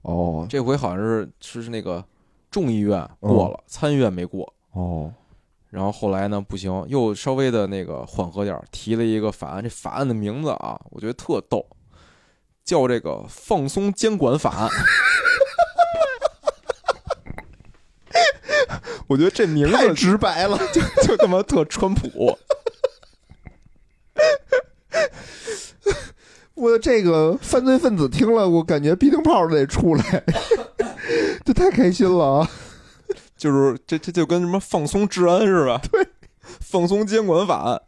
[0.03, 2.05] 哦这回好像是是是那个
[2.51, 4.53] 众议院过了，参议院没过。
[4.73, 5.11] 哦
[5.69, 9.61] 然后后来呢，不行，又稍微的那个缓和点儿，提了一个法案。
[9.61, 11.65] 这法案的名字啊，我觉得特逗，
[12.63, 14.69] 叫这个放松监管法案。
[19.07, 22.37] 我觉得这名太字直白了就就他妈特川普。
[26.55, 30.23] 我这个犯罪分子听了，我感觉鼻涕泡都得出来，
[31.43, 32.49] 这太开心了啊！
[33.35, 36.07] 就是这这就跟什么放松治安是吧，对，
[36.61, 37.81] 放松监管法案，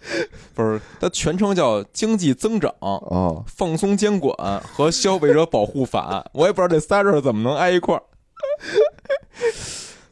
[0.54, 6.24] 不是它全称叫经济增长、哦，放松监管和消费者保护法案。
[6.32, 8.02] 我也不知道这仨字儿怎么能挨一块儿，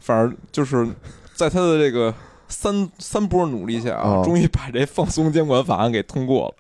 [0.05, 0.87] 反正就是
[1.35, 2.15] 在他的这个
[2.47, 6.55] 三 三波努力下啊，哦终于把这放松监管法案给通过了。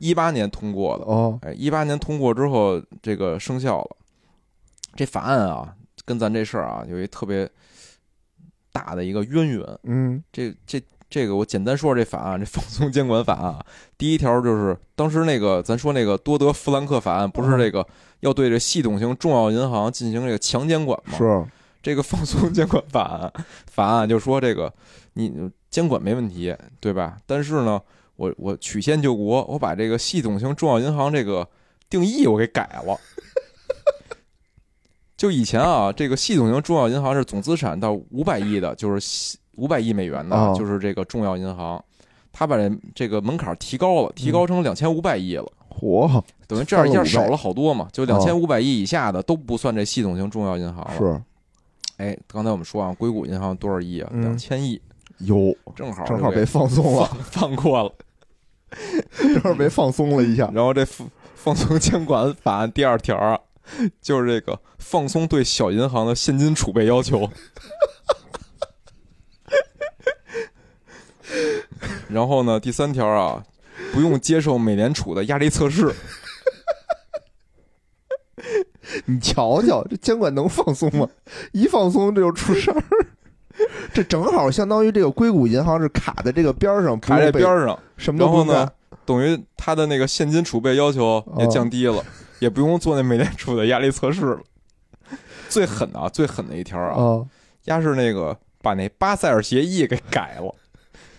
[0.00, 3.96] 一八年通过的，哦，哎，一八年通过之后，这个生效了。
[4.96, 5.72] 这法案啊，
[6.04, 7.48] 跟咱这事儿啊有一特别
[8.72, 9.78] 大的一个渊源。
[9.84, 13.64] 嗯这这这个我简单说说这法案，这放松监管法案啊，
[13.96, 17.86] 第一条就是当时那个咱说那个多德弗兰克法案，不是这个
[18.20, 21.16] 要对这系统性重要银行进行这个强监管吗？
[21.16, 21.44] 是，
[21.82, 23.32] 这个放松监管法案
[23.70, 24.72] 法案就说这个
[25.14, 27.16] 你监管没问题，对吧？
[27.26, 27.80] 但是呢，
[28.16, 31.48] 我我曲线救国，我把这个系统性重要银行这个
[31.88, 32.98] 定义我给改了。
[35.16, 41.82] 就以前啊，这个系统性重要银行是总资产到五百亿的，就是五百亿美元的，哦就是这个重要银行。
[42.32, 47.88] 他把这这个门槛提高了，提高成两千五百亿了，嚯，等于这样一下翻了500少了好多嘛。
[47.92, 50.96] 就两千五百亿以下的都不算这系统性重要银行了。
[50.96, 51.22] 是
[52.00, 54.08] 哎，刚才我们说啊，硅谷银行多少亿啊？
[54.10, 54.80] 嗯两千亿，
[55.18, 57.92] 有，正好正好被放松了，放过了。
[59.12, 60.50] 正好被放松了一下。
[60.54, 63.38] 然后这放放松监管法案第二条啊，
[64.00, 67.28] 就是这个放松对小银行的现金储备要求。
[72.08, 73.44] 然后呢，第三条啊，
[73.92, 75.94] 不用接受美联储的压力测试。
[79.10, 81.08] 你瞧瞧，这监管能放松吗？
[81.52, 82.82] 一放松这就出事儿，
[83.92, 88.70] 这这正好相当于这个硅谷银行是卡在这个边儿上，不卡在边儿上，什么都不干然后呢，
[89.04, 92.04] 等于他的那个现金储备要求也降低了，
[92.38, 94.40] 也不用做那美联储的压力测试了。
[95.48, 97.26] 最狠的啊，最狠的一条啊，啊
[97.64, 100.54] 压是那个把那巴塞尔协议给改了，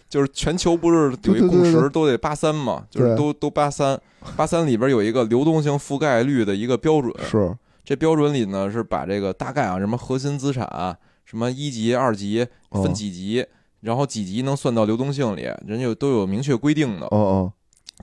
[0.09, 3.99] 就是全球不是有对一共识都得八三嘛，就是都都八三，
[4.37, 7.53] 八三里边有一个流动性覆盖率的一个标准，是
[7.83, 13.45] 这标准里呢是把这个大概啊什么核心资产、什么一级、二级哦分几级，
[13.81, 17.05] 然后几级能算到流动性里，人家都有明确规定的。
[17.07, 17.53] 哦哦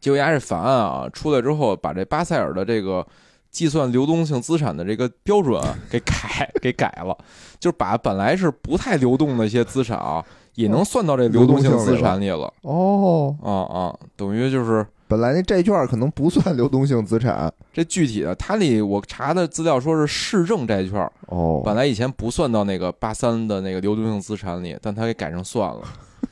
[0.01, 3.05] 结果家这法案啊出来之后，把这巴塞尔的这个
[3.51, 7.17] 计算流动性资产的这个标准啊给改给改了，
[7.59, 10.25] 就是把本来是不太流动的一些资产啊，
[10.55, 12.53] 也能算到这流动性资产里了。
[12.63, 17.53] 哦，啊啊，等于就是本来那债券可能不算流动性资产。
[17.73, 25.83] 这具体的，它里我查的资料说是市政债券，哦，本来以前不算到那个八三的那个流动性资产里，但它给改成算了。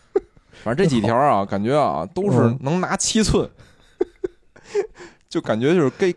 [0.63, 3.49] 反正这几条啊，感觉啊都是嗯能拿七寸，
[5.29, 6.15] 就感觉就是跟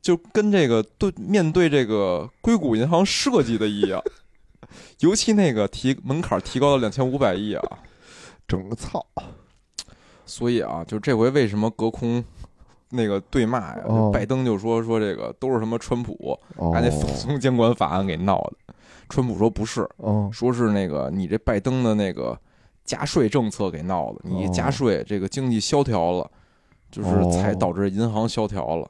[0.00, 4.00] 就跟这个对面对这个硅谷银行设计的一样，
[5.00, 7.78] 尤其那个提门槛提高到两千五百亿啊，
[8.46, 9.04] 整个操
[10.28, 12.22] 所以啊，就这回为什么隔空
[12.90, 13.82] 那个对骂呀？
[13.86, 18.74] 哦拜登就说说这个都是什么川普哦把那放松监管法案给闹的，
[19.08, 22.38] 川普说不是，哦说是那个你这拜登的那个
[22.84, 26.30] 加税政策给闹的，你一加税这个经济萧条了，
[26.90, 28.88] 就是哦才导致银行萧条了。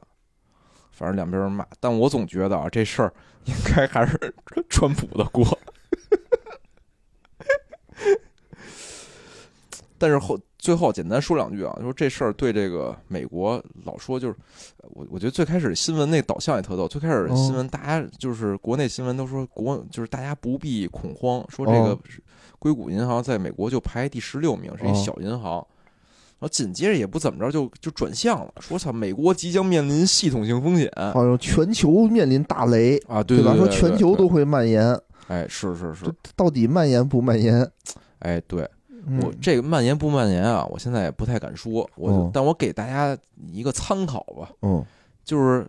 [0.91, 3.13] 反正两边骂，但我总觉得啊，这事儿
[3.45, 4.35] 应该还是
[4.69, 5.45] 川普的锅。
[9.97, 14.35] 但是后最后简单说两句啊，就说这事儿对这个美国老说就是，
[14.81, 21.99] 我我觉得最开始新闻那导向也特逗，最开始哦新闻大家就是国内新闻都说国就是大家不必恐慌，说这个哦。
[22.59, 24.93] 硅谷银行在美国就排第十六名，是一哦。
[24.93, 25.65] 小银行。
[26.39, 30.91] 然后紧接着也不怎么着，就就转向了，说操，美国即将面临系统性风险。
[31.13, 33.55] 好像全球面临大雷，啊，对吧？
[33.55, 34.97] 说全球都，会蔓延，
[35.27, 37.69] 哎，是是是，到底蔓延不蔓延？
[38.19, 38.61] 哎，对。
[38.63, 38.69] 嗯
[39.21, 43.17] 我这个蔓延不蔓延啊，我现在也不太敢说，我但我给大家
[43.51, 44.83] 一个参考吧，嗯。
[45.23, 45.67] 就是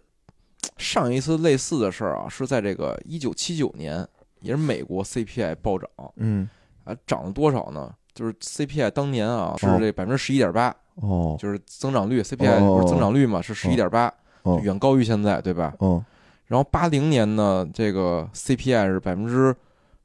[0.78, 4.07] 上一次类似的事儿啊，是在这个一九七九年，
[4.41, 6.49] 也是美国 CPI 暴涨嗯。
[6.85, 7.93] 啊，涨了多少呢？
[8.14, 11.37] 就是 CPI 当年啊是哦这百分之十一点八，哦。
[11.39, 14.12] 就是增长率，CPI 哦不是增长率嘛，是十一点八，
[14.43, 15.74] 哦远高于现在，对吧？
[15.81, 16.03] 嗯
[16.47, 19.55] 然后八零年呢，这个 CPI 是百分之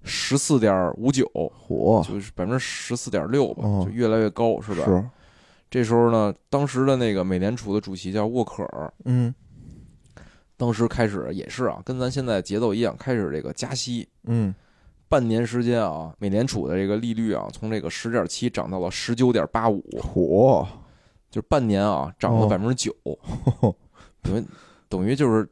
[0.06, 2.02] 十四点五九，火。
[2.08, 3.84] 就是百分之十四点六吧，哦。
[3.86, 4.86] 就越来越高，是吧？
[4.86, 5.04] 是。
[5.70, 9.34] 这时候呢，当时的那个美联储的主席叫沃克尔，嗯。
[10.56, 14.08] 当时开始也是啊，跟咱现在节奏一样，开始这个加息。
[14.24, 14.54] 嗯。
[15.08, 20.66] 半年时间啊，美联储的这个利率啊，从这个十点七涨到了十九点八五，嚯
[21.30, 22.50] 就是半年啊，涨了哦。
[22.50, 22.92] 百分之九，
[24.24, 24.44] 等于
[24.90, 25.48] 等于就是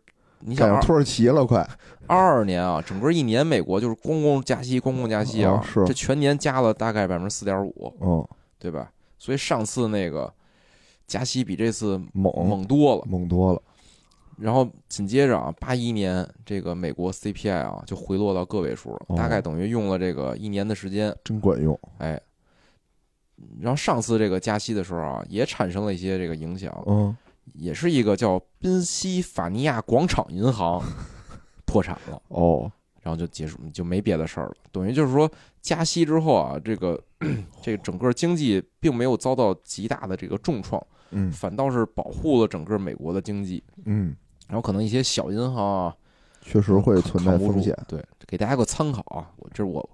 [0.46, 1.68] 你想二赶上土耳其了，快。
[2.08, 5.86] 二二年啊，整个一年美国就是公共加息，公共加息啊，哦是。
[5.86, 8.28] 这全年加了大概百分之四点五，嗯。
[8.60, 8.92] 对吧？
[9.18, 10.34] 所以上次那个
[11.06, 12.32] 加息比这次猛。
[12.48, 13.04] 猛多了。
[13.06, 13.62] 猛多了，
[14.38, 19.18] 然后紧接着啊，八一年这个美国 CPI 啊就回落到个位数了，哦。
[19.18, 21.78] 大概等于用了这个一年的时间，真管用。
[21.98, 22.20] 哎。
[23.60, 27.16] 然后上次这个加息的时候啊，也产生了一些这个影响，嗯
[27.54, 30.82] 也是一个叫宾夕法尼亚广场银行
[31.66, 32.72] 破产了，哦
[33.02, 34.56] 然后就结束，就没别的事儿了。
[34.72, 35.30] 等于就是说，
[35.62, 36.98] 加息之后啊，这个
[37.62, 40.82] 这个整个经济并没有遭到极大的这个重创，
[41.12, 43.62] 嗯反倒是保护了整个美国的经济。
[43.84, 44.16] 嗯，
[44.48, 45.96] 然后可能一些小银行啊，
[46.42, 47.78] 确实会存在风险。
[47.90, 49.30] 对，给大家个参考啊。
[49.36, 49.90] 我这是我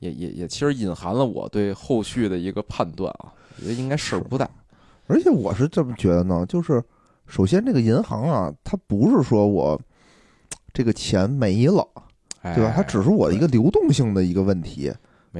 [0.00, 4.50] 也也也其实隐含了我对后续的一个判断啊，我觉得应该事儿不大。
[5.08, 6.80] 而且我是这么觉得呢，就是
[7.26, 9.80] 首先这个银行啊，它不是说我
[10.72, 11.84] 这个钱没了，
[12.42, 12.72] 哎，对吧？
[12.76, 14.92] 它只是我的一个流动性的一个问题。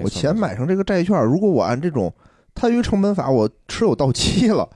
[0.02, 2.12] 我钱买成这个债券，如果我按这种
[2.54, 4.68] 摊余成本法，我持有到期了，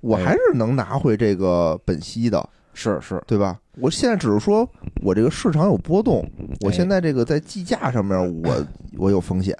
[0.00, 3.60] 我哎还是能拿回这个本息的，是是，对吧？
[3.78, 4.68] 我现在只是说
[5.02, 6.28] 我这个市场有波动，
[6.60, 8.66] 我哎现在这个在计价上面我
[8.96, 9.56] 我有风险，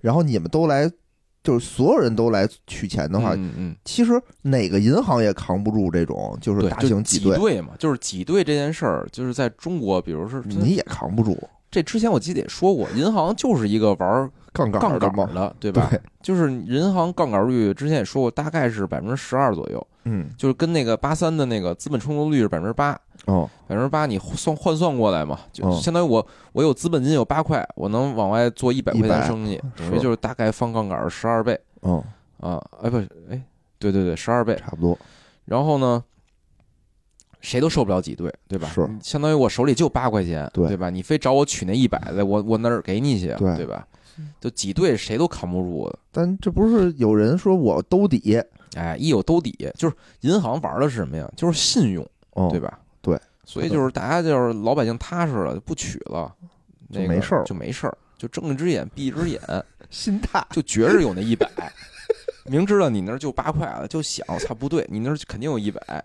[0.00, 0.90] 然后你们都来，
[1.46, 11.38] 就是所有人都来取钱的话，嗯嗯，其实哪个银行也扛不住这种就是，大型挤兑，兑嘛，就是挤兑这件事儿，就是在中国，比如是你也扛不住。
[11.70, 15.86] 这之前我记得也说过，银行就是一个玩杠杆杠儿的嘛，杆的，对吧？
[15.90, 32.02] 对， 就是银行杠杆率之前也说过，大概是百分之十二左右，嗯，就是跟那个八三的那个资本充足率是百分之八，哦，百分之八你算换算过来嘛，就哦相当于我我有资本金有八块，我能往外做一百块钱100生意，等于就是大概放杠杆十二倍嗯，
[32.40, 32.98] 啊，哎不，
[33.30, 33.40] 哎，
[33.78, 34.56] 对对对，十二倍。
[34.56, 34.98] 差不多，
[35.44, 36.02] 然后呢，
[37.40, 38.68] 谁都受不了挤兑，对吧？
[38.68, 40.90] 是相当于我手里就八块钱，对吧？
[40.90, 43.86] 你非找我取那一百的，我我哪儿给你去对吧？
[44.40, 45.98] 就挤兑谁都扛不住的。
[46.10, 48.42] 但这不是有人说我兜底，
[48.74, 51.30] 哎，一有兜底，就是银行玩的是什么呀？
[51.36, 52.78] 就是信用，哦，对吧？
[53.00, 56.34] 对，所以就是大家就是老百姓踏实了，就不取了，
[56.92, 59.40] 就那个没事儿就没事儿，就睁一只眼闭一只眼，
[59.90, 61.50] 心态， 就觉着有那一百，
[62.44, 66.04] 明知道你那儿就八块了，就想，操，不对，你那儿肯定有一百，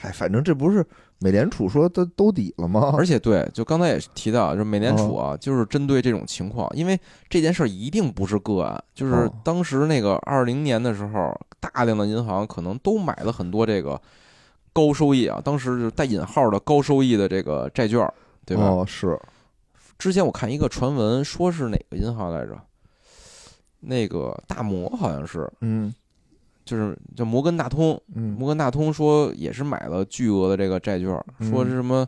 [0.00, 0.84] 哎，反正这不是
[1.18, 2.92] 美联储说都兜底了吗？
[2.96, 6.98] 而且对，就刚才也提到，就是美联储啊，就是针对这种情况，因为
[7.28, 14.00] 这件事儿一定不是个案，就是哦当时那个二零年的时候，大量的银行可能都买了很多这个
[14.72, 18.06] 高收益啊，当时就是带引号的高收益的这个债券，
[18.44, 18.64] 对吧？
[18.64, 19.18] 哦，是，
[19.98, 22.58] 之前我看一个传闻，说是哪个银行来着？
[23.80, 25.94] 那个大摩好像是，嗯
[26.66, 31.08] 就是叫摩根大通，嗯，摩根大通说也是买了巨额的这个债券，
[31.38, 32.06] 嗯说是什么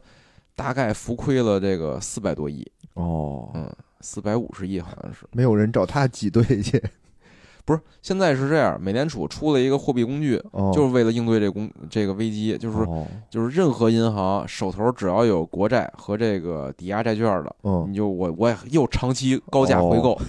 [0.57, 5.21] 大概浮亏了这个四百多亿，哦，嗯，四百五十亿好像是。
[5.33, 6.83] 没有人找他挤兑去，
[7.65, 20.21] 不是，现在是这样，美联储出了一个货币工具，哦，就是为了应对这工这个危机，就是哦，就是任何银行手头只要有国债和这个抵押债券的，嗯，你就我我也又长期高价回购，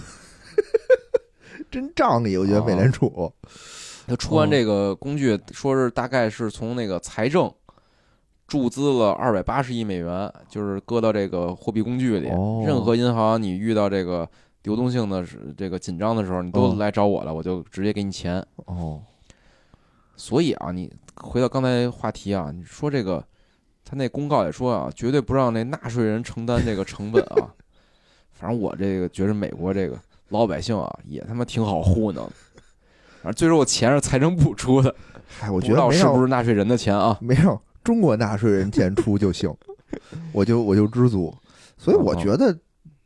[1.71, 3.31] 真仗义，我觉得美联储，
[4.09, 7.53] 他出完这个工具，说是大概是从那个财政
[8.47, 12.27] 注资了二百八十亿美元，就是搁到这个货币工具里。
[12.29, 14.27] 哦任何银行你遇到这个
[14.63, 18.43] 流动性的是这个紧张的时候，你都哦来找我了，我就直接给你钱。
[18.65, 18.99] 哦，
[20.15, 23.23] 所以啊，你回到刚才话题啊，你说这个
[23.85, 27.53] 他那公告也说啊，绝对不让那纳税人承担这个成本啊。
[28.33, 29.99] 反正我这个觉着美国这个
[30.29, 32.27] 老百姓啊，也他妈挺好糊弄
[33.19, 33.23] 的。
[33.23, 34.93] 反正最终我钱是财政部出的，
[35.39, 37.17] 嗨，我不知道觉得没让是不是纳税人的钱啊？
[37.21, 39.53] 没有中国纳税人钱出就行，
[40.33, 41.33] 我就我就知足，
[41.77, 42.57] 所以我觉得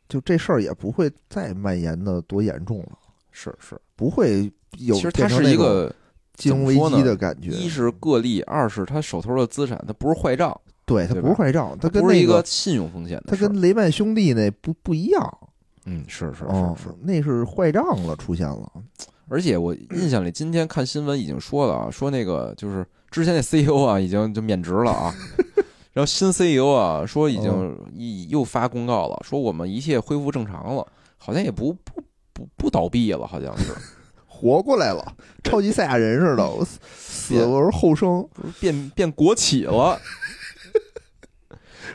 [0.08, 2.98] 就这事儿也不会再蔓延的多严重了，
[3.30, 5.92] 是是，不会有其实它是一个，
[6.34, 7.50] 金融危机的感觉。
[7.50, 13.36] 一是个例，二是他手头的资产，它不是坏账，对，它不是坏账，它跟不是一那个信用风险的它。
[13.36, 15.38] 跟雷曼兄弟那不不一样，
[15.86, 18.70] 嗯，是是哦是是。，那是坏账了，出现了。
[19.28, 25.14] 而且我印象里，今天看新闻已经说了啊，说那个就是之前那 CEO 啊，已经就免职了啊。
[25.92, 32.02] 然后新 CEO 啊，说已哦经一又发公告了，说我们一切恢复正常了，好像也不不
[32.32, 33.72] 不不倒闭了，好像是
[34.26, 35.14] 活过来了，
[35.44, 38.28] 超级赛亚人似的， 我死死我是后生，
[38.60, 39.98] 变变国企了。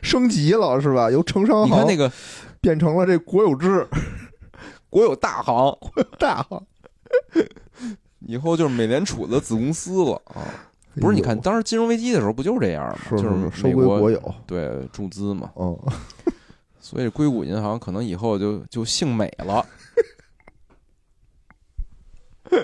[0.01, 1.11] 升级了是吧？
[1.11, 2.09] 由城商行你看那个
[2.61, 3.85] 变成了这国有制
[4.89, 6.65] 国有大行，国有大行。
[8.19, 10.43] 以后就是美联储的子公司了啊。
[10.95, 12.97] 不是，你看当时金融危机的时候不就是这样吗？
[13.09, 15.77] 是就是是收美国归国有，对注资嘛，嗯，
[16.79, 19.65] 所以硅谷银行可能以后就就姓美了。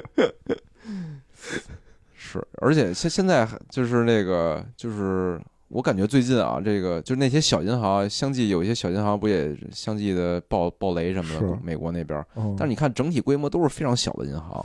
[2.16, 14.64] 是，而且现现在就是那个，就是我感觉最近啊，这个就是那些小银行，相继有一些小银行不也相继的爆爆雷什么的，美国那边，嗯但是你看整体规模都是非常小的银行，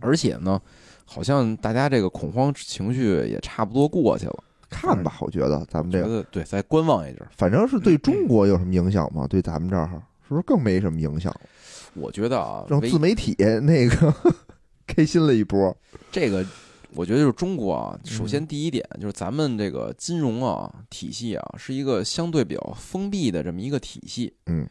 [0.00, 0.60] 而且呢，
[1.04, 4.44] 好像大家这个恐慌情绪也差不多过去了。
[4.68, 7.28] 看吧，我觉得咱们这个，对，再观望一阵儿。
[7.36, 9.24] 反正是对中国有什么影响吗？
[9.28, 9.88] 对咱们这儿
[10.26, 11.32] 是不是更没什么影响？
[11.94, 14.12] 我觉得啊，唯让自媒体那个
[14.84, 15.76] 开心了一波。
[16.10, 16.44] 这个，
[16.94, 24.32] 我觉得就是中国啊，嗯首先第一点就是咱们这个金融啊体系啊是一个相对比较封闭的这么一个体系。
[24.46, 24.68] 嗯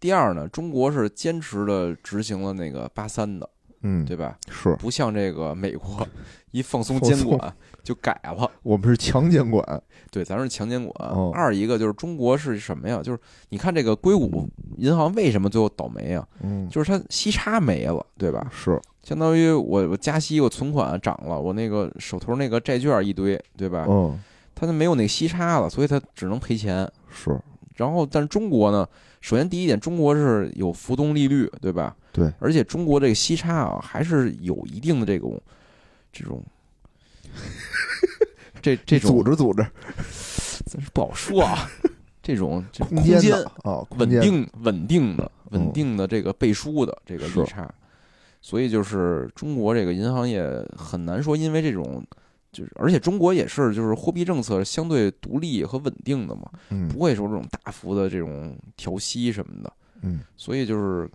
[0.00, 3.48] 第二呢，中国是坚持的执行了那个八三的，
[3.82, 4.36] 嗯，对吧？
[4.50, 6.06] 是不像这个美国
[6.52, 7.52] 一放松监管
[7.82, 8.50] 就改了。
[8.62, 11.10] 我们是强监管，对，咱是强监管。
[11.10, 13.02] 哦二一个就是中国是什么呀？
[13.02, 13.18] 就是
[13.50, 16.26] 你看这个硅谷银行为什么最后倒霉啊？
[16.42, 18.46] 嗯，就是它息差没了，对吧？
[18.52, 23.86] 是相当于我我加息，我存款涨了，我那个手头那个债券一堆，对吧？
[23.88, 24.18] 嗯
[24.54, 26.88] 它就没有那个息差了，所以它只能赔钱。
[27.10, 27.36] 是，
[27.74, 28.86] 然后，但是中国呢，
[29.22, 31.96] 首先第一点，中国是有浮动利率，对吧？
[32.12, 35.40] 对，而且中国这个息差啊，还是有一定的这种
[36.12, 36.42] 这种
[38.60, 39.64] 这这种组织组织，
[40.66, 41.70] 真是不好说啊。
[42.22, 43.98] 这种这空空间的啊，间。
[43.98, 47.68] 稳定稳定的嗯稳定的这个背书的这个利差，
[48.40, 50.44] 所以就是中国这个银行业
[50.76, 52.04] 很难说，因为这种
[52.52, 59.72] 就是，而且中国也是就是货币政策相对独立和稳定的嘛，嗯不会说这种大幅的这种调息什么的，
[60.02, 61.10] 嗯所以就是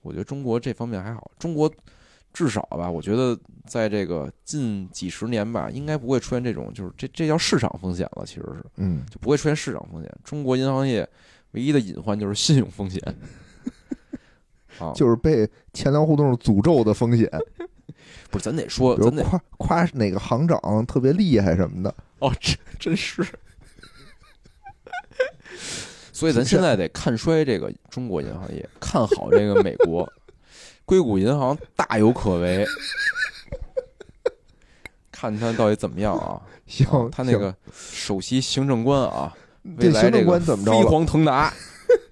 [0.00, 1.70] 我觉得中国这方面还好，中国
[2.32, 10.10] 至少吧，我觉得在这个近几十年吧，应该不会出现这种就是这这叫市场风险了，其实是嗯，就不会出现市场风险。
[10.24, 11.08] 中国银行业
[11.52, 13.00] 唯一的隐患就是信用风险。
[14.80, 17.30] 啊，就是被钱粮互动诅咒的风险，
[18.30, 23.26] 不是咱得说，咱得夸夸哪个行长特别厉害什么的，哦，真真是。
[26.12, 30.10] 所以咱现在得看衰这个中国银行业，看好这个美国
[30.84, 32.64] 硅谷银行大有可为，
[35.10, 36.40] 看他到底怎么样啊？
[36.66, 39.36] 行啊，他那个首席行政官啊，
[39.78, 40.82] 未来这个官怎么着了？
[40.82, 41.52] 飞黄腾达，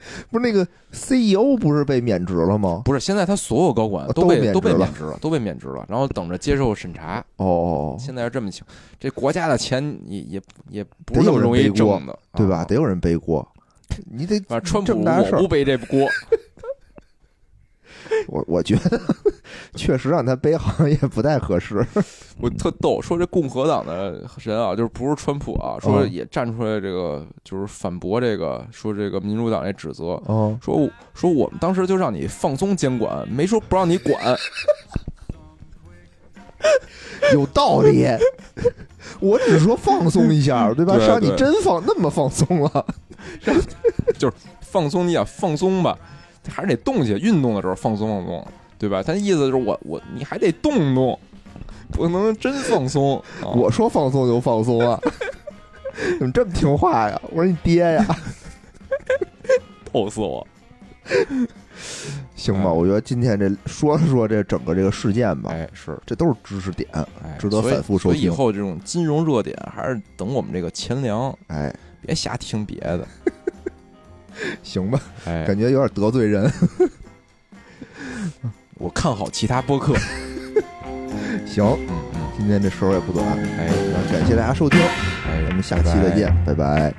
[0.30, 2.82] 不是那个 CEO 不是被免职了吗？
[2.84, 7.24] 不是现在他所有高管啊都都被都被免职了都被免职了，然后等着接受审查。
[7.36, 8.64] 哦，现在是这么情，
[8.98, 12.59] 这国家的钱也也也不容易挣的，对吧？
[12.59, 12.64] 啊。
[12.64, 13.46] 得有人背锅，
[14.11, 16.09] 你得反正川普不背这锅，
[18.29, 19.01] 我我觉得
[19.75, 21.87] 确实让他背好像也不太合适。
[22.41, 24.13] 我特逗，说这共和党的
[24.45, 34.37] 人啊，就是不是川普啊，说嗯也站出来这个就是反驳这个，说这个民主党这指责，哦，说说我们当时就让你放松监管，没说不让你管，
[37.33, 38.07] 有道理。
[39.21, 40.97] 我只是说放松一下，对吧？
[40.97, 42.87] 让你真放那么放松了？
[44.19, 45.97] 就是放松你想放松吧，
[46.49, 48.47] 还是得动起来，运动的时候放松放松，
[48.78, 49.03] 对吧？
[49.03, 51.18] 他意思就是我我你还得动动，
[51.93, 53.18] 不能真放松。
[53.40, 55.01] 啊我说放松就放松啊，
[56.18, 57.20] 怎么这么听话呀？
[57.30, 58.07] 我说你爹呀！
[59.93, 60.47] 逗死我！
[62.34, 66.88] 行吧，嗯我觉得今天这说了说这整个这个事件吧，哎，是，这都是知识点。
[66.93, 73.07] 哎，值得反复收听所以以后这种金融热点，还是等我们这个钱粮，哎，别瞎听别的。
[74.62, 76.51] 行吧，哎，感觉有点得罪人。
[78.74, 79.95] 我看好其他播客。
[81.47, 81.78] 行，
[82.37, 83.26] 今天这时候也不短，
[83.59, 83.68] 哎。
[84.11, 84.80] 感谢大家收听，
[85.26, 86.93] 哎，咱们下期再见，拜拜